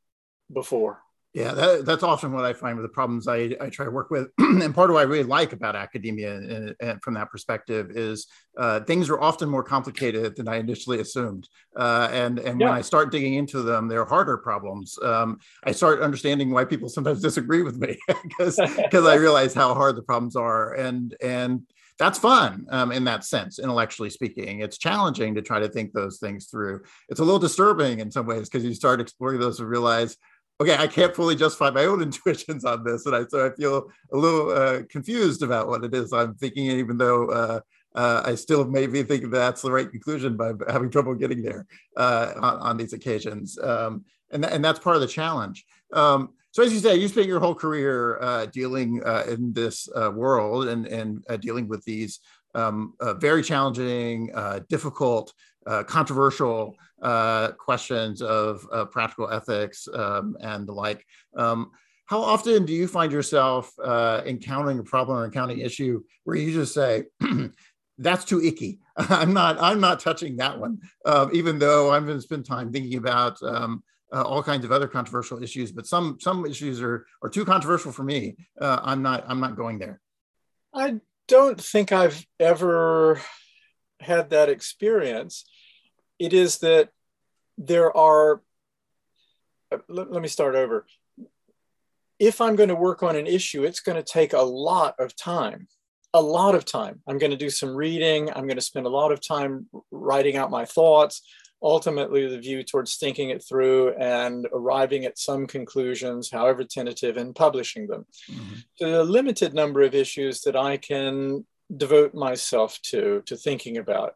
[0.52, 1.00] before.
[1.34, 4.10] Yeah, that, that's often what I find with the problems I, I try to work
[4.10, 4.28] with.
[4.38, 8.26] and part of what I really like about academia and, and from that perspective is
[8.56, 11.46] uh, things are often more complicated than I initially assumed.
[11.76, 12.68] Uh, and and yeah.
[12.68, 14.98] when I start digging into them, they're harder problems.
[15.02, 19.74] Um, I start understanding why people sometimes disagree with me because because I realize how
[19.74, 20.74] hard the problems are.
[20.74, 21.60] And and
[21.98, 24.60] that's fun um, in that sense, intellectually speaking.
[24.60, 26.82] It's challenging to try to think those things through.
[27.08, 30.16] It's a little disturbing in some ways because you start exploring those and realize,
[30.60, 33.90] okay, I can't fully justify my own intuitions on this, and I so I feel
[34.12, 37.30] a little uh, confused about what it is I'm thinking, even though.
[37.30, 37.60] Uh,
[37.94, 42.32] uh, I still maybe think that's the right conclusion, but having trouble getting there uh,
[42.36, 45.64] on, on, these occasions, um, and, th- and that's part of the challenge.
[45.92, 49.88] Um, so as you say, you spent your whole career uh, dealing uh, in this
[49.94, 52.20] uh, world and, and uh, dealing with these
[52.54, 55.32] um, uh, very challenging, uh, difficult,
[55.86, 56.74] controversial
[57.58, 61.04] questions of practical ethics um, and the like.
[61.36, 61.72] Um,
[62.06, 63.70] how often do you find yourself
[64.24, 67.04] encountering a problem or encountering issue where you just say,
[67.98, 68.78] that's too icky.
[68.96, 69.60] I'm not.
[69.60, 70.78] I'm not touching that one.
[71.34, 73.82] even though I'm going to spend time thinking about um,
[74.12, 77.92] uh, all kinds of other controversial issues, but some some issues are are too controversial
[77.92, 78.36] for me.
[78.60, 80.00] Uh, I'm not I'm not going there.
[80.74, 83.20] I don't think I've ever
[84.00, 85.44] had that experience.
[86.18, 86.90] It is that
[87.56, 88.42] there are,
[89.72, 90.86] uh, let, let me start over.
[92.18, 95.14] If I'm going to work on an issue, it's going to take a lot of
[95.16, 95.68] time
[96.14, 97.00] a lot of time.
[97.06, 98.30] I'm going to do some reading.
[98.30, 101.22] I'm going to spend a lot of time writing out my thoughts.
[101.60, 107.34] Ultimately, the view towards thinking it through and arriving at some conclusions, however tentative, and
[107.34, 108.06] publishing them.
[108.30, 108.54] Mm-hmm.
[108.76, 111.44] So, a limited number of issues that I can
[111.74, 114.14] devote myself to, to thinking about.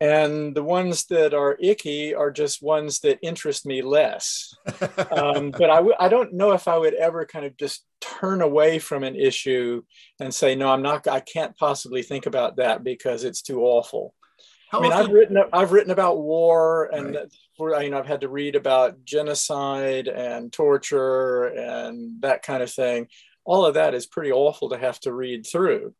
[0.00, 4.54] And the ones that are icky are just ones that interest me less.
[5.12, 8.42] um, but I w- I don't know if I would ever kind of just turn
[8.42, 9.82] away from an issue
[10.20, 14.14] and say, no, I'm not, I can't possibly think about that because it's too awful.
[14.74, 15.06] How I mean, often?
[15.06, 17.16] I've written, I've written about war and
[17.60, 17.84] right.
[17.84, 23.06] you know, I've had to read about genocide and torture and that kind of thing.
[23.44, 25.94] All of that is pretty awful to have to read through.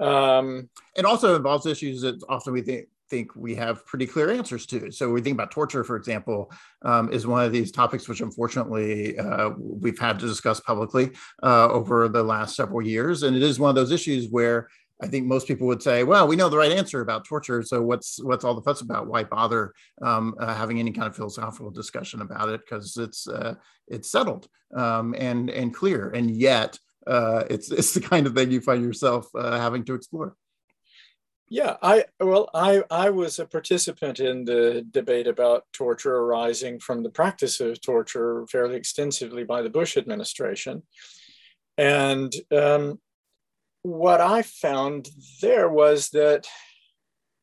[0.00, 4.64] Um, it also involves issues that often we think think we have pretty clear answers
[4.64, 4.90] to.
[4.90, 9.18] So we think about torture, for example, um, is one of these topics which unfortunately
[9.18, 11.10] uh, we've had to discuss publicly
[11.42, 14.68] uh, over the last several years, and it is one of those issues where
[15.02, 17.82] I think most people would say, "Well, we know the right answer about torture, so
[17.82, 19.08] what's what's all the fuss about?
[19.08, 22.60] Why bother um, uh, having any kind of philosophical discussion about it?
[22.60, 23.54] Because it's uh,
[23.88, 24.46] it's settled
[24.76, 28.84] um, and and clear, and yet." Uh, it's it's the kind of thing you find
[28.84, 30.36] yourself uh, having to explore.
[31.48, 37.02] Yeah, I well, I I was a participant in the debate about torture arising from
[37.02, 40.82] the practice of torture fairly extensively by the Bush administration,
[41.76, 43.00] and um,
[43.82, 45.08] what I found
[45.40, 46.46] there was that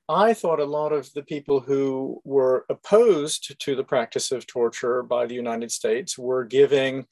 [0.08, 5.04] I thought a lot of the people who were opposed to the practice of torture
[5.04, 7.06] by the United States were giving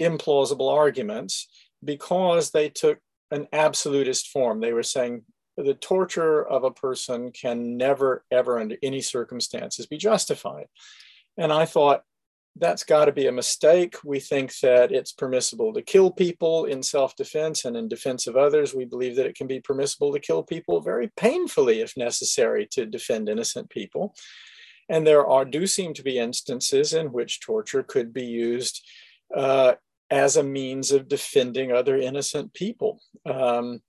[0.00, 1.48] implausible arguments
[1.84, 2.98] because they took
[3.30, 4.60] an absolutist form.
[4.60, 5.22] They were saying
[5.56, 10.66] the torture of a person can never, ever, under any circumstances, be justified.
[11.36, 12.04] And I thought,
[12.56, 13.96] that's got to be a mistake.
[14.04, 18.36] We think that it's permissible to kill people in self defense and in defense of
[18.36, 18.74] others.
[18.74, 22.86] We believe that it can be permissible to kill people very painfully if necessary to
[22.86, 24.14] defend innocent people.
[24.88, 28.84] And there are do seem to be instances in which torture could be used
[29.34, 29.74] uh,
[30.10, 33.00] as a means of defending other innocent people.
[33.24, 33.80] Um,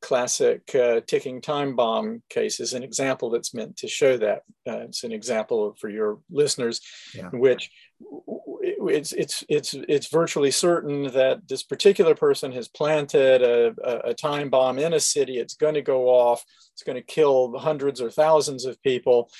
[0.00, 4.42] classic uh, ticking time bomb case is an example that's meant to show that.
[4.66, 6.80] Uh, it's an example for your listeners,
[7.14, 7.28] yeah.
[7.30, 7.70] which
[8.00, 14.50] it's it's it's it's virtually certain that this particular person has planted a, a time
[14.50, 15.38] bomb in a city.
[15.38, 16.44] It's going to go off.
[16.72, 19.30] It's going to kill hundreds or thousands of people,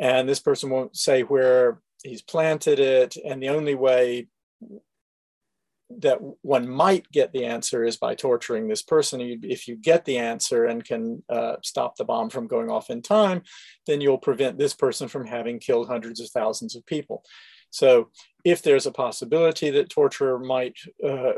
[0.00, 3.16] and this person won't say where he's planted it.
[3.16, 4.28] And the only way
[6.00, 9.20] that one might get the answer is by torturing this person.
[9.42, 13.02] If you get the answer and can uh, stop the bomb from going off in
[13.02, 13.42] time,
[13.86, 17.24] then you'll prevent this person from having killed hundreds of thousands of people.
[17.70, 18.10] So,
[18.44, 21.32] if there's a possibility that torture might uh,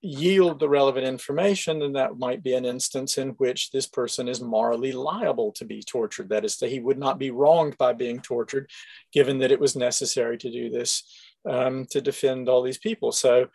[0.00, 4.40] yield the relevant information, then that might be an instance in which this person is
[4.40, 6.28] morally liable to be tortured.
[6.28, 8.70] That is, that he would not be wronged by being tortured,
[9.12, 11.02] given that it was necessary to do this
[11.48, 13.12] um, to defend all these people.
[13.12, 13.48] So,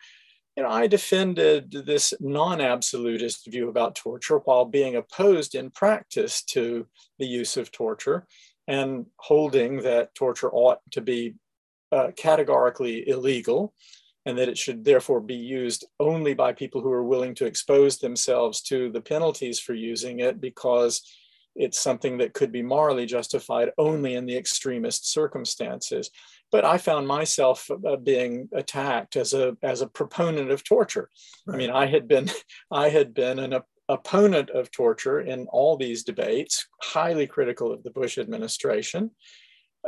[0.56, 6.86] know, I defended this non absolutist view about torture while being opposed in practice to
[7.18, 8.26] the use of torture
[8.66, 11.34] and holding that torture ought to be
[11.92, 13.74] uh, categorically illegal
[14.26, 17.98] and that it should therefore be used only by people who are willing to expose
[17.98, 21.02] themselves to the penalties for using it because
[21.56, 26.10] it's something that could be morally justified only in the extremist circumstances
[26.50, 31.08] but I found myself uh, being attacked as a as a proponent of torture.
[31.46, 31.54] Right.
[31.54, 32.30] I mean, I had been
[32.70, 37.82] I had been an op- opponent of torture in all these debates, highly critical of
[37.82, 39.10] the Bush administration,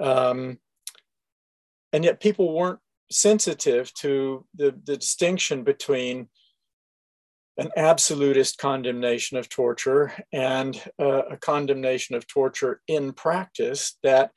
[0.01, 0.59] um,
[1.93, 6.29] and yet people weren't sensitive to the, the distinction between
[7.59, 14.33] an absolutist condemnation of torture and uh, a condemnation of torture in practice that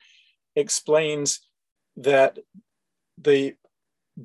[0.54, 1.40] explains
[1.96, 2.38] that
[3.18, 3.54] the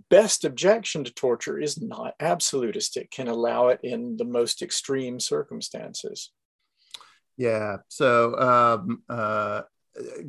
[0.09, 2.97] best objection to torture is not absolutist.
[2.97, 6.31] It can allow it in the most extreme circumstances.
[7.37, 7.77] Yeah.
[7.87, 9.63] So, um, uh,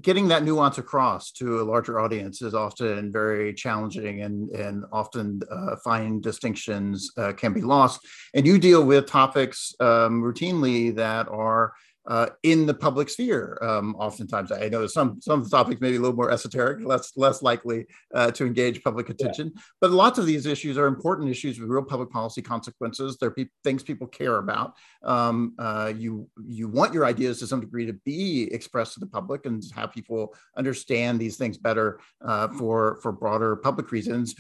[0.01, 5.41] getting that nuance across to a larger audience is often very challenging and, and often
[5.51, 8.01] uh, fine distinctions uh, can be lost.
[8.35, 11.75] And you deal with topics um, routinely that are
[12.07, 13.59] uh, in the public sphere.
[13.63, 16.85] Um, oftentimes, I know some some of the topics may be a little more esoteric,
[16.85, 19.53] less less likely uh, to engage public attention.
[19.55, 19.63] Yeah.
[19.81, 23.17] But lots of these issues are important issues with real public policy consequences.
[23.19, 24.75] They're pe- things people care about.
[25.03, 29.07] Um, uh, you you want your ideas to some degree to be expressed to the
[29.07, 34.35] public and have people understand these things better uh, for for broader public reasons.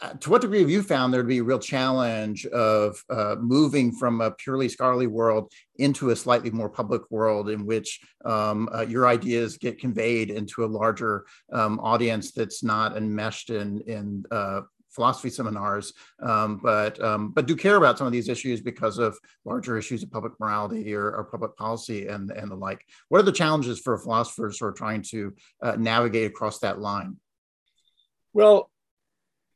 [0.00, 3.36] Uh, to what degree have you found there to be a real challenge of uh,
[3.38, 8.68] moving from a purely scholarly world into a slightly more public world in which um,
[8.74, 14.24] uh, your ideas get conveyed into a larger um, audience that's not enmeshed in, in
[14.30, 14.62] uh,
[14.94, 19.18] philosophy seminars, um, but um, but do care about some of these issues because of
[19.44, 22.84] larger issues of public morality or, or, public policy and and the like.
[23.08, 27.16] What are the challenges for philosophers who are trying to uh, navigate across that line?
[28.32, 28.70] Well,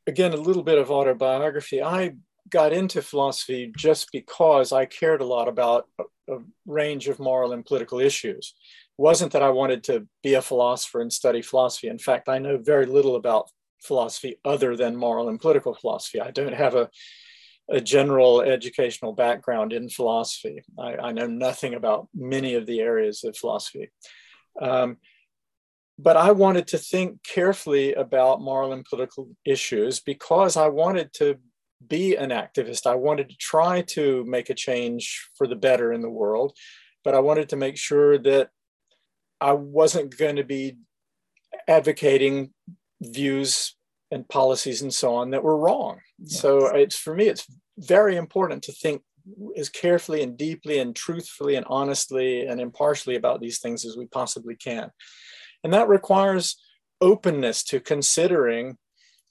[0.09, 1.81] again, a little bit of autobiography.
[1.81, 2.15] I
[2.49, 7.53] got into philosophy just because I cared a lot about a, a range of moral
[7.53, 8.55] and political issues.
[8.97, 11.87] It wasn't that I wanted to be a philosopher and study philosophy.
[11.87, 13.49] In fact, I know very little about
[13.81, 16.19] philosophy other than moral and political philosophy.
[16.19, 16.89] I don't have a,
[17.69, 20.63] a general educational background in philosophy.
[20.77, 23.91] I, I, know nothing about many of the areas of philosophy.
[24.59, 24.97] Um,
[26.01, 31.37] but I wanted to think carefully about moral and political issues because I wanted to
[31.85, 32.87] be an activist.
[32.87, 36.55] I wanted to try to make a change for the better in the world,
[37.03, 38.49] but I wanted to make sure that
[39.41, 40.77] I wasn't going to be
[41.67, 42.53] advocating
[43.01, 43.75] views
[44.09, 45.99] and policies and so on that were wrong.
[46.17, 46.39] Yes.
[46.39, 47.45] So it's for me, it's
[47.77, 49.01] very important to think
[49.57, 54.07] as carefully and deeply and truthfully and honestly and impartially about these things as we
[54.07, 54.91] possibly can.
[55.63, 56.57] And that requires
[57.01, 58.77] openness to considering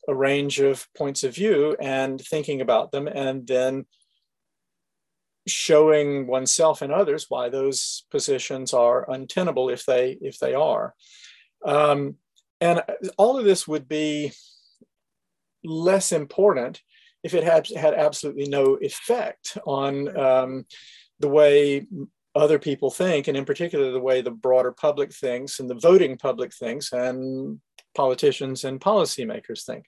[0.09, 3.85] a range of points of view and thinking about them and then
[5.47, 10.95] showing oneself and others why those positions are untenable if they if they are.
[11.65, 12.17] Um,
[12.61, 12.83] and
[13.17, 14.33] all of this would be
[15.65, 16.83] less important
[17.23, 20.67] if it had had absolutely no effect on um,
[21.21, 21.87] the way
[22.39, 26.17] other people think, and in particular, the way the broader public thinks and the voting
[26.17, 27.61] public thinks, and
[27.95, 29.85] politicians and policymakers think.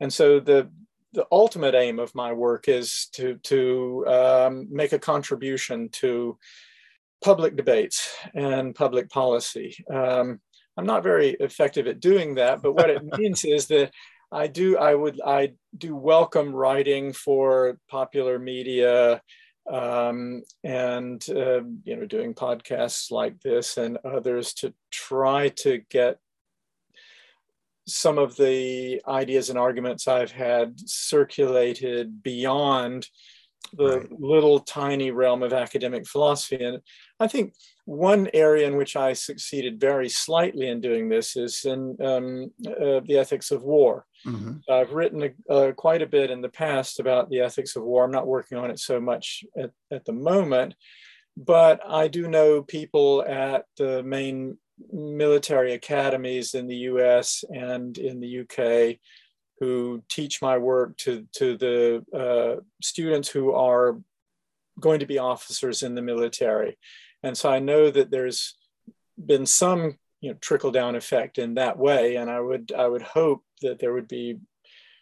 [0.00, 0.70] And so the
[1.14, 6.38] the ultimate aim of my work is to to um, make a contribution to
[7.22, 9.84] public debates and public policy.
[9.92, 10.40] Um,
[10.76, 13.92] I'm not very effective at doing that, but what it means is that
[14.32, 19.20] I do I would I do welcome writing for popular media
[19.70, 26.18] um, and uh, you know doing podcasts like this and others to try to get
[27.86, 33.08] some of the ideas and arguments I've had circulated beyond
[33.72, 34.20] the right.
[34.20, 36.62] little tiny realm of academic philosophy.
[36.62, 36.80] And
[37.18, 37.54] I think
[37.84, 43.00] one area in which I succeeded very slightly in doing this is in um, uh,
[43.04, 44.06] the ethics of war.
[44.26, 44.70] Mm-hmm.
[44.70, 48.04] I've written a, uh, quite a bit in the past about the ethics of war.
[48.04, 50.74] I'm not working on it so much at, at the moment,
[51.36, 54.58] but I do know people at the main
[54.92, 58.98] military academies in the US and in the UK
[59.62, 63.96] who teach my work to, to the uh, students who are
[64.80, 66.76] going to be officers in the military.
[67.22, 68.56] And so I know that there's
[69.24, 72.16] been some you know, trickle down effect in that way.
[72.16, 74.38] And I would, I would hope that there would be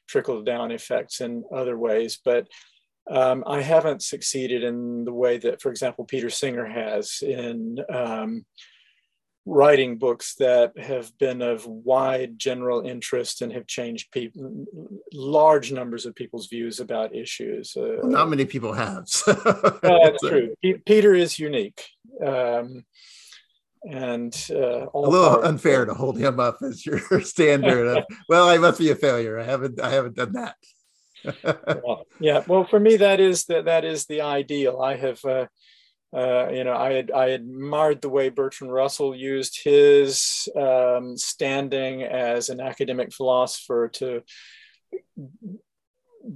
[0.06, 2.20] trickle down effects in other ways.
[2.22, 2.46] But
[3.10, 8.44] um, I haven't succeeded in the way that, for example, Peter Singer has in um,
[9.46, 14.66] writing books that have been of wide general interest and have changed people,
[15.12, 17.74] large numbers of people's views about issues.
[17.76, 19.08] Uh, well, not many people have.
[19.08, 19.32] So.
[19.82, 20.54] that's true.
[20.62, 21.82] P- Peter is unique.
[22.24, 22.84] Um,
[23.82, 28.58] and uh, a little unfair to hold him up as your standard of, well i
[28.58, 30.54] must be a failure i haven't i haven't done that
[31.82, 35.46] well, yeah well for me that is that that is the ideal i have uh,
[36.12, 42.02] uh, you know, I had I admired the way Bertrand Russell used his um, standing
[42.02, 44.22] as an academic philosopher to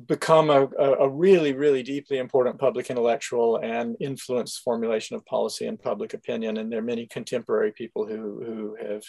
[0.07, 5.83] become a, a really, really deeply important public intellectual and influence formulation of policy and
[5.83, 6.57] public opinion.
[6.57, 9.03] And there are many contemporary people who who have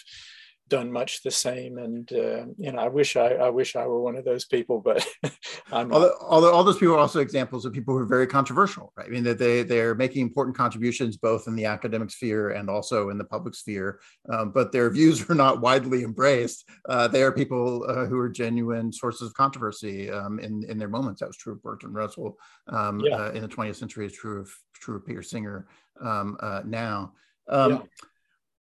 [0.68, 1.78] done much the same.
[1.78, 4.80] And uh, you know, I wish I, I wish I were one of those people,
[4.80, 5.06] but
[5.72, 8.92] I'm although, although all those people are also examples of people who are very controversial,
[8.96, 9.06] right?
[9.06, 13.10] I mean that they they're making important contributions both in the academic sphere and also
[13.10, 14.00] in the public sphere,
[14.32, 16.68] um, but their views are not widely embraced.
[16.88, 20.88] Uh, they are people uh, who are genuine sources of controversy um, in in their
[20.88, 21.20] moments.
[21.20, 22.38] That was true of Bertrand Russell
[22.68, 23.16] um, yeah.
[23.16, 24.06] Uh, in the 20th century.
[24.06, 25.66] It's true of true of Peter Singer
[26.00, 27.12] um, uh, now.
[27.48, 27.78] Um, yeah.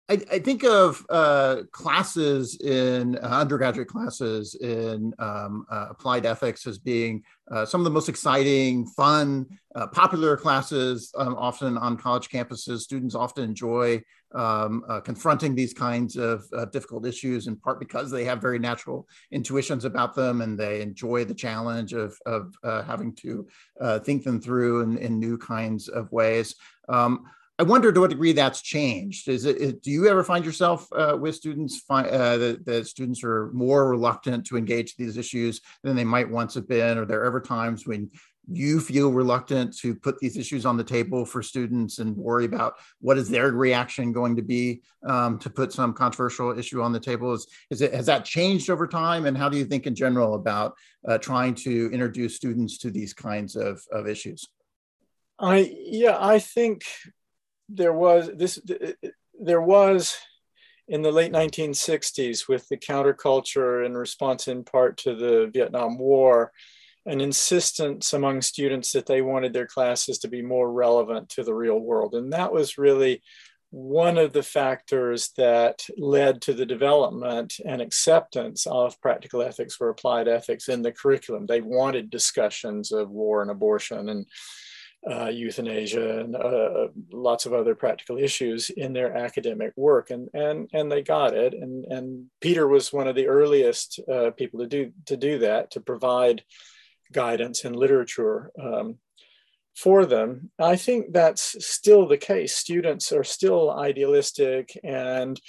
[0.10, 6.66] I, I think of uh, classes in uh, undergraduate classes in um, uh, applied ethics
[6.66, 9.46] as being uh, some of the most exciting, fun,
[9.76, 12.80] uh, popular classes, um, often on college campuses.
[12.80, 14.02] Students often enjoy
[14.34, 19.86] um, confronting these kinds of difficult issues, in part because they have very natural intuitions
[19.86, 23.48] about them and they enjoy the challenge of, of having to
[24.04, 26.56] think them through in, in, new kinds of ways.
[26.90, 27.26] Um,
[27.60, 29.28] I wonder to what degree that's changed.
[29.28, 29.58] Is it?
[29.58, 33.90] Is, do you ever find yourself uh, with students uh, that, that students are more
[33.90, 36.98] reluctant to engage these issues than they might once have been?
[36.98, 38.10] Are there ever times when
[38.50, 42.76] you feel reluctant to put these issues on the table for students and worry about
[43.02, 47.00] what is their reaction going to be um, to put some controversial issue on the
[47.00, 47.34] table?
[47.34, 49.26] Is, is it has that changed over time?
[49.26, 53.14] And how do you think in general about uh, trying to introduce students to these
[53.14, 54.48] kinds of, of issues?
[55.38, 56.84] I yeah, I think
[57.70, 58.60] there was this
[59.40, 60.18] there was
[60.88, 66.52] in the late 1960s with the counterculture in response in part to the Vietnam War
[67.06, 71.54] an insistence among students that they wanted their classes to be more relevant to the
[71.54, 73.22] real world and that was really
[73.72, 79.90] one of the factors that led to the development and acceptance of practical ethics or
[79.90, 81.46] applied ethics in the curriculum.
[81.46, 84.26] They wanted discussions of war and abortion and
[85.10, 90.70] uh, euthanasia and uh, lots of other practical issues in their academic work, and and
[90.74, 91.54] and they got it.
[91.54, 95.72] And and Peter was one of the earliest uh, people to do to do that
[95.72, 96.44] to provide
[97.12, 98.98] guidance and literature um,
[99.76, 100.52] for them.
[100.60, 102.56] I think that's still the case.
[102.56, 105.40] Students are still idealistic and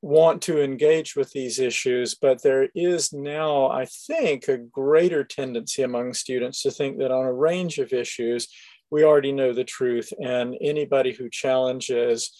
[0.00, 5.82] want to engage with these issues, but there is now, I think, a greater tendency
[5.82, 8.48] among students to think that on a range of issues,
[8.90, 10.12] we already know the truth.
[10.22, 12.32] And anybody who challenges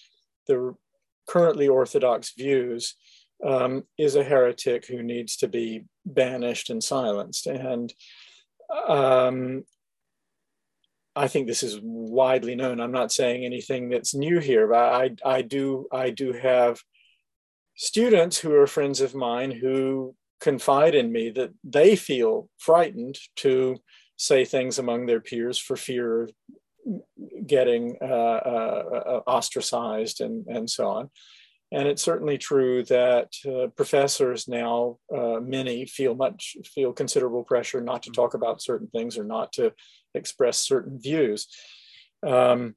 [0.47, 0.75] the
[1.29, 2.95] currently orthodox views
[3.47, 7.47] um, is a heretic who needs to be banished and silenced.
[7.47, 7.93] And
[8.89, 9.65] um,
[11.15, 12.81] I think this is widely known.
[12.81, 16.81] I'm not saying anything that's new here, but I, I do I do have
[17.77, 23.77] students who are friends of mine who confide in me that they feel frightened to
[24.19, 26.33] say things among their peers for fear of
[27.47, 31.11] getting uh, uh, uh, ostracized and, and so on.
[31.71, 37.83] And it's certainly true that uh, professors now, uh, many feel much feel considerable pressure
[37.83, 39.73] not to talk about certain things or not to
[40.15, 41.47] express certain views.
[42.27, 42.75] Um,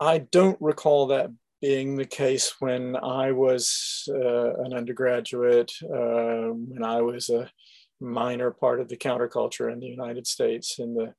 [0.00, 1.30] I don't recall that
[1.60, 7.50] being the case when I was uh, an undergraduate, when I was a
[8.02, 11.14] minor part of the counterculture in the United States in the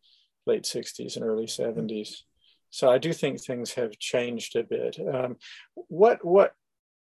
[0.46, 2.24] late 60s and early 70s.
[2.70, 4.98] So I do think things have changed a bit.
[5.00, 5.38] Um,
[5.76, 6.54] what what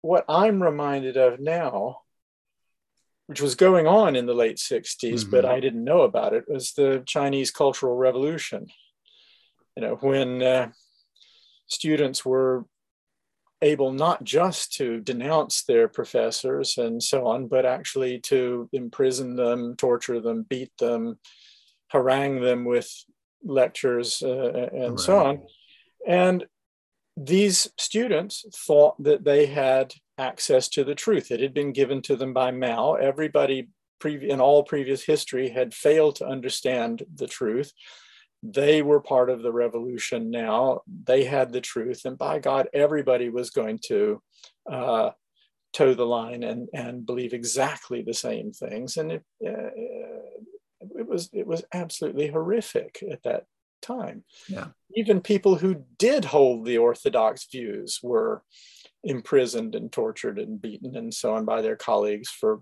[0.02, 2.02] what I'm reminded of now,
[3.28, 5.32] which was going on in the late 60s, mm-hmm.
[5.32, 8.68] but I didn't know about it, was the Chinese Cultural Revolution.
[9.76, 10.72] You know, when uh,
[11.68, 12.66] students were
[13.62, 19.76] able not just to denounce their professors and so on, but actually to imprison them,
[19.76, 21.20] torture them, beat them,
[21.90, 22.92] harangue them with
[23.44, 25.00] lectures uh, and right.
[25.00, 25.44] so on.
[26.08, 26.46] And
[27.18, 31.32] these students thought that they had access to the truth.
[31.32, 32.94] It had been given to them by Mao.
[32.94, 33.70] Everybody
[34.04, 37.72] in all previous history had failed to understand the truth
[38.44, 40.82] they were part of the revolution now.
[41.06, 42.06] They had the truth.
[42.06, 44.22] And by God, everybody was going to
[44.70, 45.12] uh,
[45.74, 48.98] toe the line and, and believe exactly the same things.
[48.98, 49.70] And it, uh,
[50.98, 53.46] it, was, it was absolutely horrific at that
[53.82, 54.24] time.
[54.48, 54.68] Yeah.
[54.96, 58.44] Even people who did hold the orthodox views were
[59.04, 62.62] imprisoned and tortured and beaten and so on by their colleagues for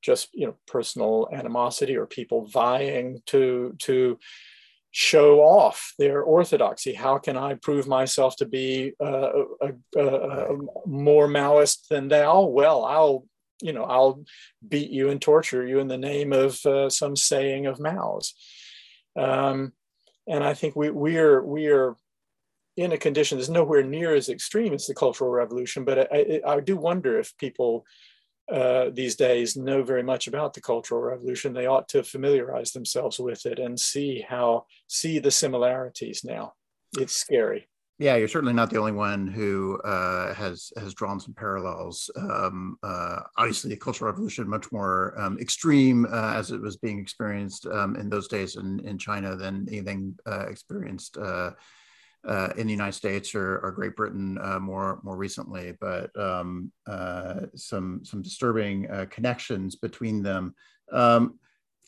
[0.00, 4.18] just you know personal animosity or people vying to to
[4.92, 6.92] show off their orthodoxy.
[6.92, 9.30] How can I prove myself to be uh,
[9.60, 12.42] a, a, a, more Maoist than thou?
[12.42, 13.26] Well, I'll,
[13.62, 14.22] you know, I'll
[14.66, 18.34] beat you and torture you in the name of uh, some saying of Mao's.
[19.16, 19.72] Um,
[20.28, 21.96] and I think we we are we are
[22.76, 26.52] in a condition that's nowhere near as extreme as the Cultural Revolution, but I, I,
[26.54, 27.84] I do wonder if people
[28.50, 33.18] uh, these days know very much about the Cultural Revolution, they ought to familiarize themselves
[33.18, 36.54] with it and see how see the similarities now.
[36.98, 37.68] It's scary.
[37.98, 42.10] Yeah, you're certainly not the only one who uh, has has drawn some parallels.
[42.16, 46.98] Um, uh, obviously, the Cultural Revolution much more um, extreme uh, as it was being
[46.98, 51.16] experienced um, in those days in, in China than anything uh, experienced
[52.26, 55.76] uh, uh, in the United States or, or Great Britain more more recently.
[55.80, 56.72] But um,
[57.54, 60.54] some some disturbing connections between them.
[60.90, 61.38] Um,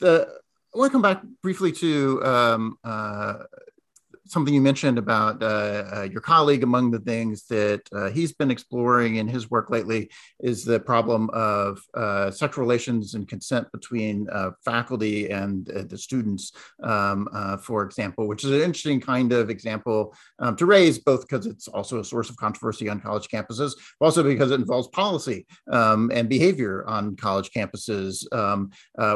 [0.01, 0.29] the
[0.75, 2.79] I want to come back briefly to um,
[4.35, 6.65] something you mentioned about uh, uh, your colleague.
[6.65, 10.11] Among the things that uh, he's been exploring in his work lately
[10.41, 15.97] is the problem of uh, sexual relations and consent between uh, faculty and uh, the
[15.97, 17.29] students, um,
[17.63, 21.69] for example, which is an interesting kind of example um, to raise, both because it's
[21.69, 26.11] also a source of controversy on college campuses, but also because it involves policy um,
[26.13, 28.13] and behavior on college campuses.
[28.35, 28.71] Um,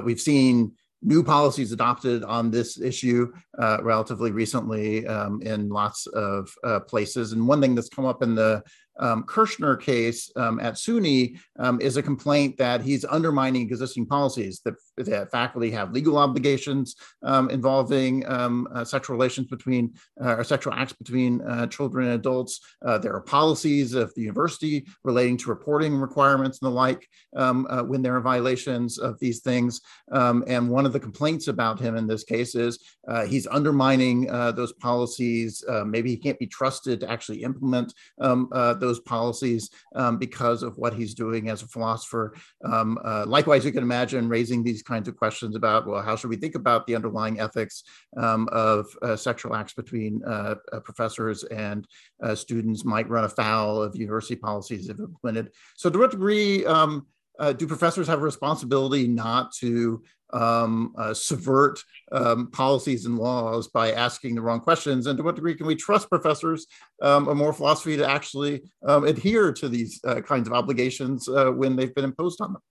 [0.04, 0.72] we've seen
[1.02, 7.32] new policies adopted on this issue uh, relatively recently um, in lots of uh, places.
[7.32, 8.62] And one thing that's come up in the
[8.98, 14.60] um, Kershnar case um, at SUNY um, is a complaint that he's undermining existing policies,
[14.64, 20.44] that, that faculty have legal obligations um, involving um, uh, sexual relations between, uh, or
[20.44, 22.60] sexual acts between uh, children and adults.
[22.84, 27.66] Uh, there are policies of the university relating to reporting requirements and the like um,
[27.70, 29.80] uh, when there are violations of these things.
[30.10, 32.78] and one of the complaints about him in this case is
[33.08, 35.64] uh, he's undermining those policies.
[35.86, 40.94] maybe he can't be trusted to actually implement those those policies um, because of what
[40.94, 42.34] he's doing as a philosopher.
[42.64, 46.30] Um, uh, likewise, you can imagine raising these kinds of questions about, well, how should
[46.30, 47.84] we think about the underlying ethics
[48.16, 51.86] um, of uh, sexual acts between uh, uh professors and
[52.22, 55.52] uh, students might run afoul of university policies if implemented.
[55.76, 57.06] So to what degree um,
[57.38, 60.02] uh, do professors have a responsibility not to
[60.32, 65.06] um, uh, subvert um, policies and laws by asking the wrong questions?
[65.06, 66.66] And to what degree can we trust professors
[67.02, 71.50] um, or more philosophy to actually um, adhere to these uh, kinds of obligations uh,
[71.50, 72.62] when they've been imposed on them?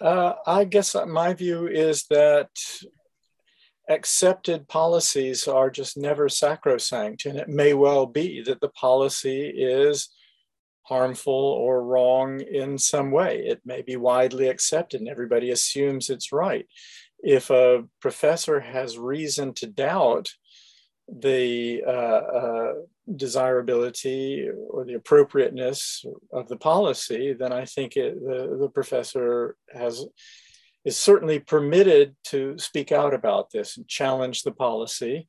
[0.00, 2.50] Uh, I guess my view is that
[3.88, 10.08] accepted policies are just never sacrosanct, and it may well be that the policy is
[10.84, 13.44] harmful or wrong in some way.
[13.46, 16.66] It may be widely accepted and everybody assumes it's right.
[17.20, 20.30] If a professor has reason to doubt
[21.08, 22.72] the uh, uh,
[23.14, 30.04] desirability or the appropriateness of the policy, then I think it, the, the professor has
[30.84, 35.28] is certainly permitted to speak out about this and challenge the policy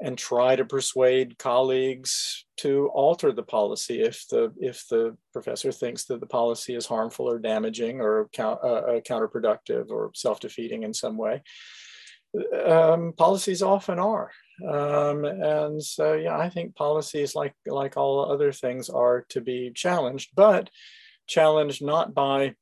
[0.00, 6.04] and try to persuade colleagues to alter the policy if the if the professor thinks
[6.04, 10.92] that the policy is harmful or damaging or count, uh, uh, counterproductive or self-defeating in
[10.94, 11.42] some way.
[12.64, 14.30] Um, policies often are,
[14.66, 19.70] um, and so yeah, I think policies like like all other things are to be
[19.74, 20.70] challenged, but
[21.26, 22.54] challenged not by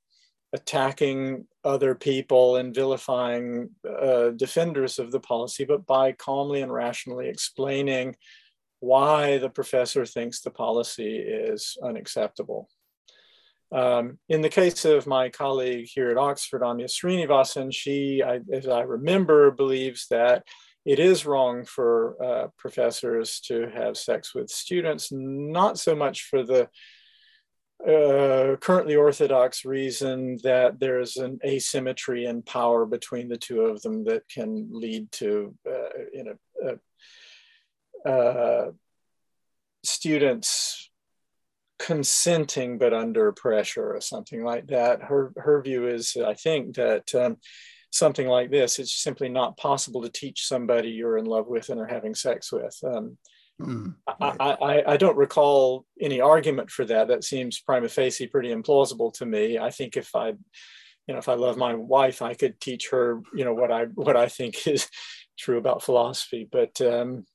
[0.53, 7.29] attacking other people and vilifying uh, defenders of the policy, but by calmly and rationally
[7.29, 8.17] explaining
[8.81, 12.69] why the professor thinks the policy is unacceptable.
[13.73, 18.67] Um, in the case of my colleague here at Oxford, Amia Srinivasan, she, I, as
[18.67, 20.45] I remember, believes that
[20.85, 26.43] it is wrong for uh, professors to have sex with students, not so much for
[26.43, 26.69] the
[27.87, 33.81] uh, currently orthodox reason that there is an asymmetry in power between the two of
[33.83, 36.79] them that can lead to uh, you know
[38.07, 38.71] uh, uh
[39.83, 40.91] students
[41.79, 45.03] consenting but under pressure or something like that.
[45.03, 47.39] Her her view is i think that um,
[47.91, 51.81] something like this it's simply not possible to teach somebody you're in love with and
[51.81, 52.79] are having sex with.
[52.85, 53.17] Um,
[53.61, 54.37] Mm, right.
[54.41, 57.09] I, I, I, don't recall any argument for that.
[57.09, 59.59] That seems prima facie pretty implausible to me.
[59.59, 60.37] I think if I, you
[61.15, 64.17] know, if I love my wife, I could teach her, you know, what I what
[64.17, 64.89] I think is
[65.39, 66.49] true about philosophy.
[66.51, 67.27] But um,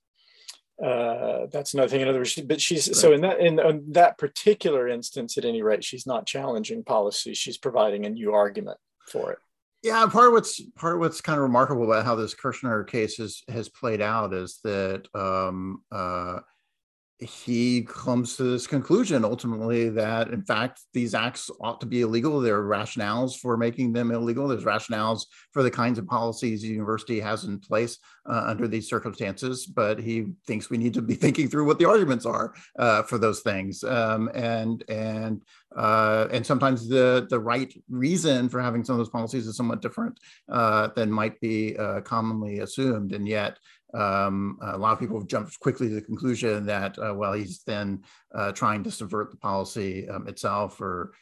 [0.84, 2.02] uh, that's another thing.
[2.02, 2.96] In other words, but she's right.
[2.96, 7.34] so in that in, in that particular instance, at any rate, she's not challenging policy.
[7.34, 9.40] She's providing a new argument for it.
[9.86, 13.18] Yeah, part of what's part of what's kind of remarkable about how this Kershnar case
[13.18, 16.40] has has played out is that um, uh,
[17.20, 22.42] he comes to this conclusion ultimately that in fact these acts ought to be illegal.
[22.42, 24.48] There are rationales for making them illegal.
[24.48, 27.98] There's rationales for the kinds of policies the university has in place
[28.30, 31.88] uh, under these circumstances but he thinks we need to be thinking through what the
[31.88, 33.84] arguments are uh, for those things.
[33.84, 35.44] Um, and and
[35.76, 39.82] uh, and sometimes the the right reason for having some of those policies is somewhat
[39.82, 43.14] different uh, than might be uh, commonly assumed.
[43.14, 43.60] And yet
[43.96, 47.64] um, a lot of people have jumped quickly to the conclusion that, uh, well, he's
[47.64, 51.14] then uh, trying to subvert the policy um, itself, or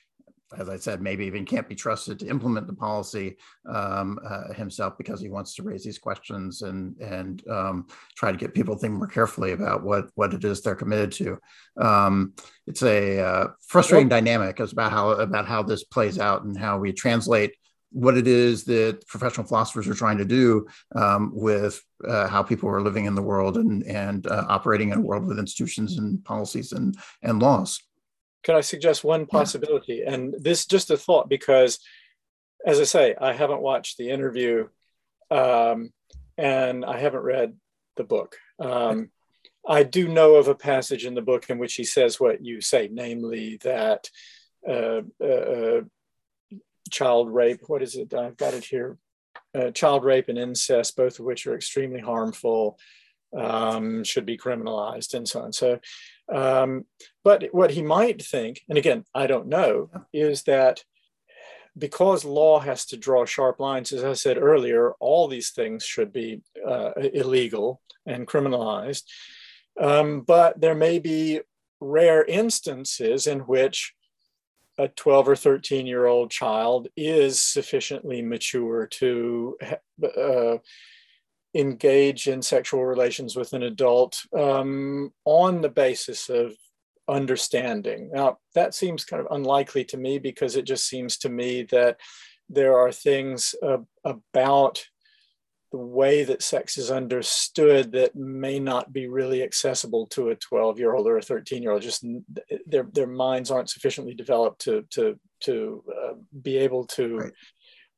[0.58, 4.98] as I said, maybe even can't be trusted to implement the policy um, uh, himself
[4.98, 8.82] because he wants to raise these questions and and um, try to get people to
[8.82, 11.40] think more carefully about what what it is they're committed to.
[11.78, 12.34] Um,
[12.68, 14.24] it's a uh, frustrating yep.
[14.24, 17.56] dynamic as about how about how this plays out and how we translate
[17.94, 22.68] what it is that professional philosophers are trying to do um, with uh, how people
[22.68, 26.24] are living in the world and, and uh, operating in a world with institutions and
[26.26, 27.80] policies and, and laws.
[28.44, 30.02] Can I suggest one possibility?
[30.04, 30.14] Yeah.
[30.14, 31.80] And this just a thought because,
[32.66, 34.68] as I say, I haven't watched the interview
[35.30, 35.94] um,
[36.38, 37.54] and I haven't read
[37.96, 38.38] the book.
[38.60, 39.12] Um,
[39.68, 42.60] I do know of a passage in the book in which he says what you
[42.60, 44.10] say, namely that
[44.68, 45.82] uh, uh, uh
[46.94, 47.62] child rape.
[47.68, 48.14] What is it?
[48.14, 48.98] I've got it here.
[49.58, 52.78] Uh, child rape and incest, both of which are extremely harmful,
[53.38, 55.52] um, should be criminalized and so on.
[55.54, 55.80] So,
[56.32, 56.86] um,
[57.24, 60.84] but what he might think, and again, I don't know, is that
[61.78, 66.14] because law has to draw sharp lines, as I said earlier, all these things should
[66.14, 69.04] be uh, illegal and criminalized.
[69.80, 71.42] Um, but there may be
[71.80, 73.94] rare instances in which
[74.78, 79.58] a 12 or 13 year old child is sufficiently mature to
[80.18, 80.58] uh,
[81.56, 86.54] engage in sexual relations with an adult um, on the basis of
[87.08, 88.10] understanding.
[88.12, 92.00] Now, that seems kind of unlikely to me because it just seems to me that
[92.50, 94.84] there are things uh, about
[95.74, 100.78] the way that sex is understood that may not be really accessible to a 12
[100.78, 102.06] year old or a 13 year old just
[102.68, 106.14] their, their minds aren't sufficiently developed to to to uh,
[106.44, 107.34] be able to right.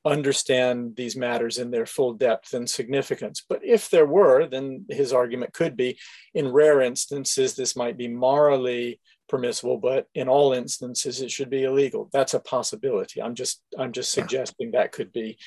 [0.05, 3.43] understand these matters in their full depth and significance.
[3.47, 5.99] But if there were then his argument could be
[6.33, 11.65] in rare instances this might be morally permissible but in all instances it should be
[11.65, 12.09] illegal.
[12.13, 13.21] That's a possibility.
[13.21, 15.37] I'm just i'm just suggesting that could be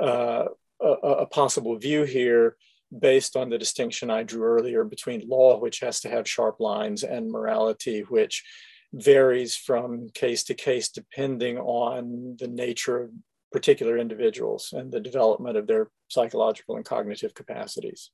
[0.00, 0.46] uh,
[0.80, 2.56] a, a possible view here
[2.96, 7.02] based on the distinction I drew earlier between law, which has to have sharp lines,
[7.02, 8.44] and morality, which
[8.92, 13.10] varies from case to case depending on the nature of
[13.52, 18.10] particular individuals and the development of their psychological and cognitive capacities.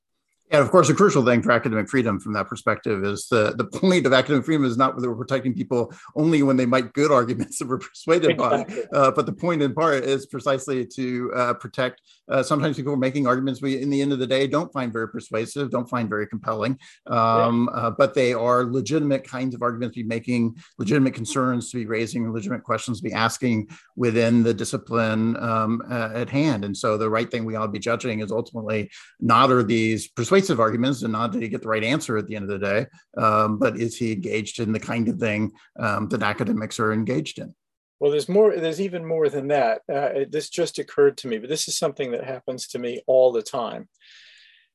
[0.53, 3.65] And of course, a crucial thing for academic freedom from that perspective is the, the
[3.65, 7.11] point of academic freedom is not whether we're protecting people only when they make good
[7.11, 8.83] arguments that we're persuaded exactly.
[8.91, 12.01] by, uh, but the point in part is precisely to uh, protect.
[12.29, 14.93] Uh, sometimes people are making arguments we, in the end of the day, don't find
[14.93, 16.77] very persuasive, don't find very compelling,
[17.07, 17.79] um, yeah.
[17.79, 21.87] Uh, but they are legitimate kinds of arguments to be making, legitimate concerns to be
[21.87, 26.63] raising, legitimate questions to be asking within the discipline um, uh, at hand.
[26.63, 30.07] And so the right thing we ought to be judging is ultimately not are these
[30.07, 32.59] persuasive persuasive arguments and not did he get the right answer at the end of
[32.59, 32.85] the day,
[33.17, 37.39] um, but is he engaged in the kind of thing um, that academics are engaged
[37.39, 37.53] in?
[37.99, 38.55] Well, there's more.
[38.57, 39.81] There's even more than that.
[39.91, 43.31] Uh, this just occurred to me, but this is something that happens to me all
[43.31, 43.87] the time.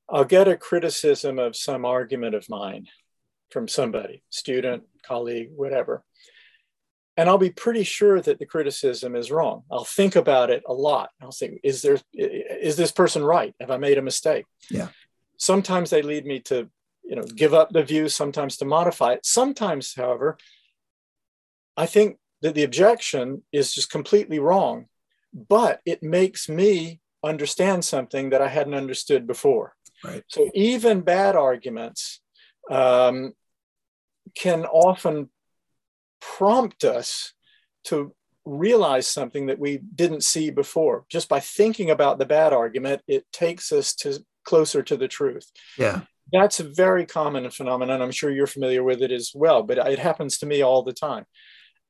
[0.09, 2.87] I'll get a criticism of some argument of mine
[3.51, 6.03] from somebody, student, colleague, whatever.
[7.19, 9.65] And I'll be pretty sure that the criticism is wrong.
[9.71, 11.11] I'll think about it a lot.
[11.21, 13.55] I'll think, is there is this person right?
[13.61, 14.47] Have I made a mistake?
[14.71, 14.89] Yeah
[15.39, 16.69] sometimes they lead me to
[17.05, 19.25] you know give up the view sometimes to modify it.
[19.25, 20.37] Sometimes however
[21.77, 24.87] i think that the objection is just completely wrong
[25.33, 29.75] but it makes me understand something that i hadn't understood before.
[30.05, 30.23] Right.
[30.29, 32.21] So even bad arguments
[32.71, 33.33] um,
[34.37, 35.31] can often
[36.21, 37.33] prompt us
[37.85, 38.15] to
[38.45, 41.05] realize something that we didn't see before.
[41.11, 45.53] Just by thinking about the bad argument it takes us to closer to the truth.
[45.77, 46.01] Yeah.
[46.33, 48.01] That's a very common phenomenon.
[48.01, 50.93] I'm sure you're familiar with it as well, but it happens to me all the
[50.93, 51.25] time.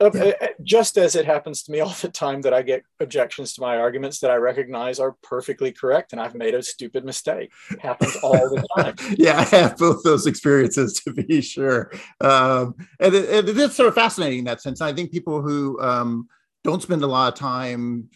[0.00, 0.32] Yeah.
[0.40, 3.60] Uh, just as it happens to me all the time that I get objections to
[3.60, 7.50] my arguments that I recognize are perfectly correct and I've made a stupid mistake.
[7.70, 8.94] It happens all the time.
[9.18, 11.92] yeah, I have both those experiences to be sure.
[12.20, 14.80] Um, and, it, it is sort of fascinating in that sense.
[14.80, 16.28] I think people who um,
[16.64, 18.08] don't spend a lot of time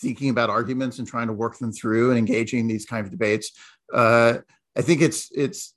[0.00, 3.10] thinking about arguments and trying to work them through and engaging in these kind of
[3.10, 3.52] debates
[3.92, 4.38] uh,
[4.76, 5.74] I think it's it's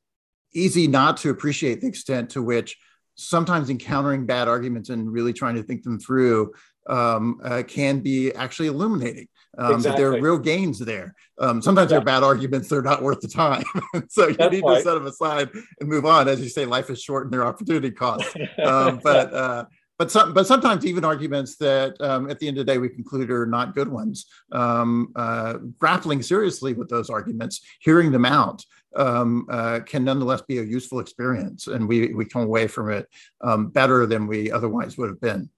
[0.54, 2.78] easy not to appreciate the extent to which
[3.16, 6.52] sometimes encountering bad arguments and really trying to think them through
[6.88, 9.28] um, uh, can be actually illuminating.
[9.58, 10.02] Um, exactly.
[10.02, 11.14] There are real gains there.
[11.38, 11.98] Um, sometimes yeah.
[11.98, 13.64] they're bad arguments; they're not worth the time.
[14.10, 14.78] so you That's need right.
[14.78, 15.50] to set them aside
[15.80, 16.28] and move on.
[16.28, 18.34] As you say, life is short and there are opportunity costs.
[18.64, 19.66] Um, but uh,
[19.98, 22.90] but some, but sometimes even arguments that um, at the end of the day we
[22.90, 24.26] conclude are not good ones.
[24.52, 28.64] Um, uh, grappling seriously with those arguments, hearing them out,
[28.96, 33.08] um, uh, can nonetheless be a useful experience, and we we come away from it
[33.42, 35.50] um, better than we otherwise would have been.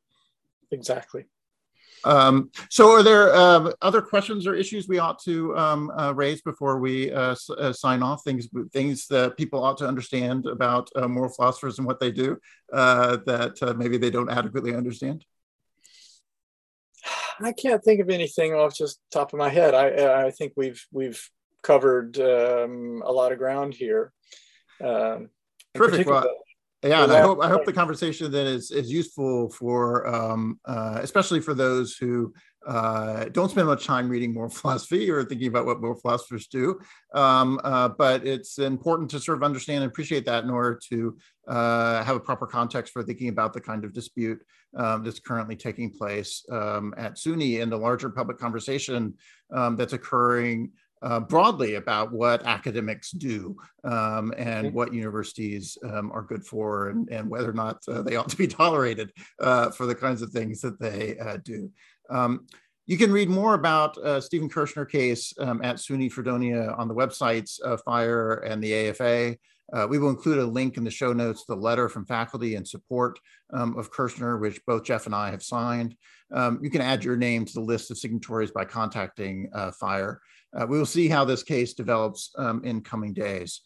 [0.72, 1.26] Exactly.
[2.06, 6.42] Um, so, are there uh, other questions or issues we ought to um, uh, raise
[6.42, 8.24] before we uh, uh, sign off?
[8.24, 12.38] Things things that people ought to understand about uh, moral philosophers and what they do
[12.72, 15.26] uh, that maybe they don't adequately understand.
[17.42, 19.74] I can't think of anything off just top of my head.
[19.74, 21.30] I I think we've we've
[21.64, 24.14] covered um, a lot of ground here.
[24.82, 25.30] Um,
[25.74, 26.08] Perfect.
[26.08, 26.30] Well,
[26.86, 31.00] yeah, and I hope I hope the conversation then is is useful for um, uh,
[31.02, 32.34] especially for those who
[32.68, 36.80] uh, don't spend much time reading moral philosophy or thinking about what moral philosophers do.
[37.14, 41.18] Um, uh, but it's important to sort of understand and appreciate that in order to
[41.48, 44.40] uh, have a proper context for thinking about the kind of dispute
[44.76, 49.14] um, that's currently taking place um, at SUNY and the larger public conversation
[49.54, 50.72] um, that's occurring
[51.06, 57.08] uh, broadly about what academics do um, and what universities um, are good for and,
[57.10, 60.32] and whether or not uh, they ought to be tolerated uh, for the kinds of
[60.32, 61.72] things that they uh, do.
[62.10, 62.48] Um,
[62.88, 66.94] you can read more about uh, Stephen Kershnar case um, at SUNY Fredonia on the
[66.94, 69.38] websites of FIRE and the AFA.
[69.74, 72.56] Uh, we will include a link in the show notes to the letter from faculty
[72.56, 73.20] in support
[73.54, 75.96] um, of Kershnar, which both Jeff and I have signed.
[76.32, 80.22] Um, you can add your name to the list of signatories by contacting uh, FIRE.
[80.56, 83.62] Uh, we will see how this case develops um, in coming days.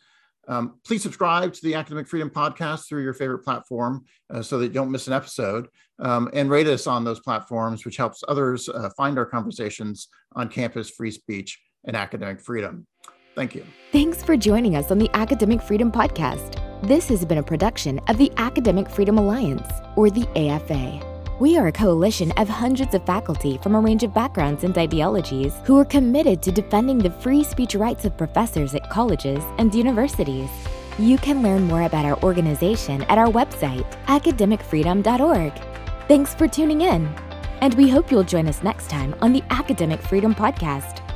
[0.48, 4.66] Um, please subscribe to the Academic Freedom Podcast through your favorite platform uh, so that
[4.66, 5.68] you don't miss an episode
[6.00, 10.50] um, and rate us on those platforms, which helps others uh, find our conversations on
[10.50, 12.88] campus free speech and academic freedom.
[13.36, 13.66] Thank you.
[13.92, 16.60] Thanks for joining us on the Academic Freedom Podcast.
[16.88, 21.09] This has been a production of the Academic Freedom Alliance, or the AFA.
[21.40, 25.54] We are a coalition of hundreds of faculty from a range of backgrounds and ideologies
[25.64, 30.50] who are committed to defending the free speech rights of professors at colleges and universities.
[30.98, 35.54] You can learn more about our organization at our website, academicfreedom.org.
[36.10, 37.08] Thanks for tuning in,
[37.62, 41.09] and we hope you'll join us next time on the Academic Freedom Podcast.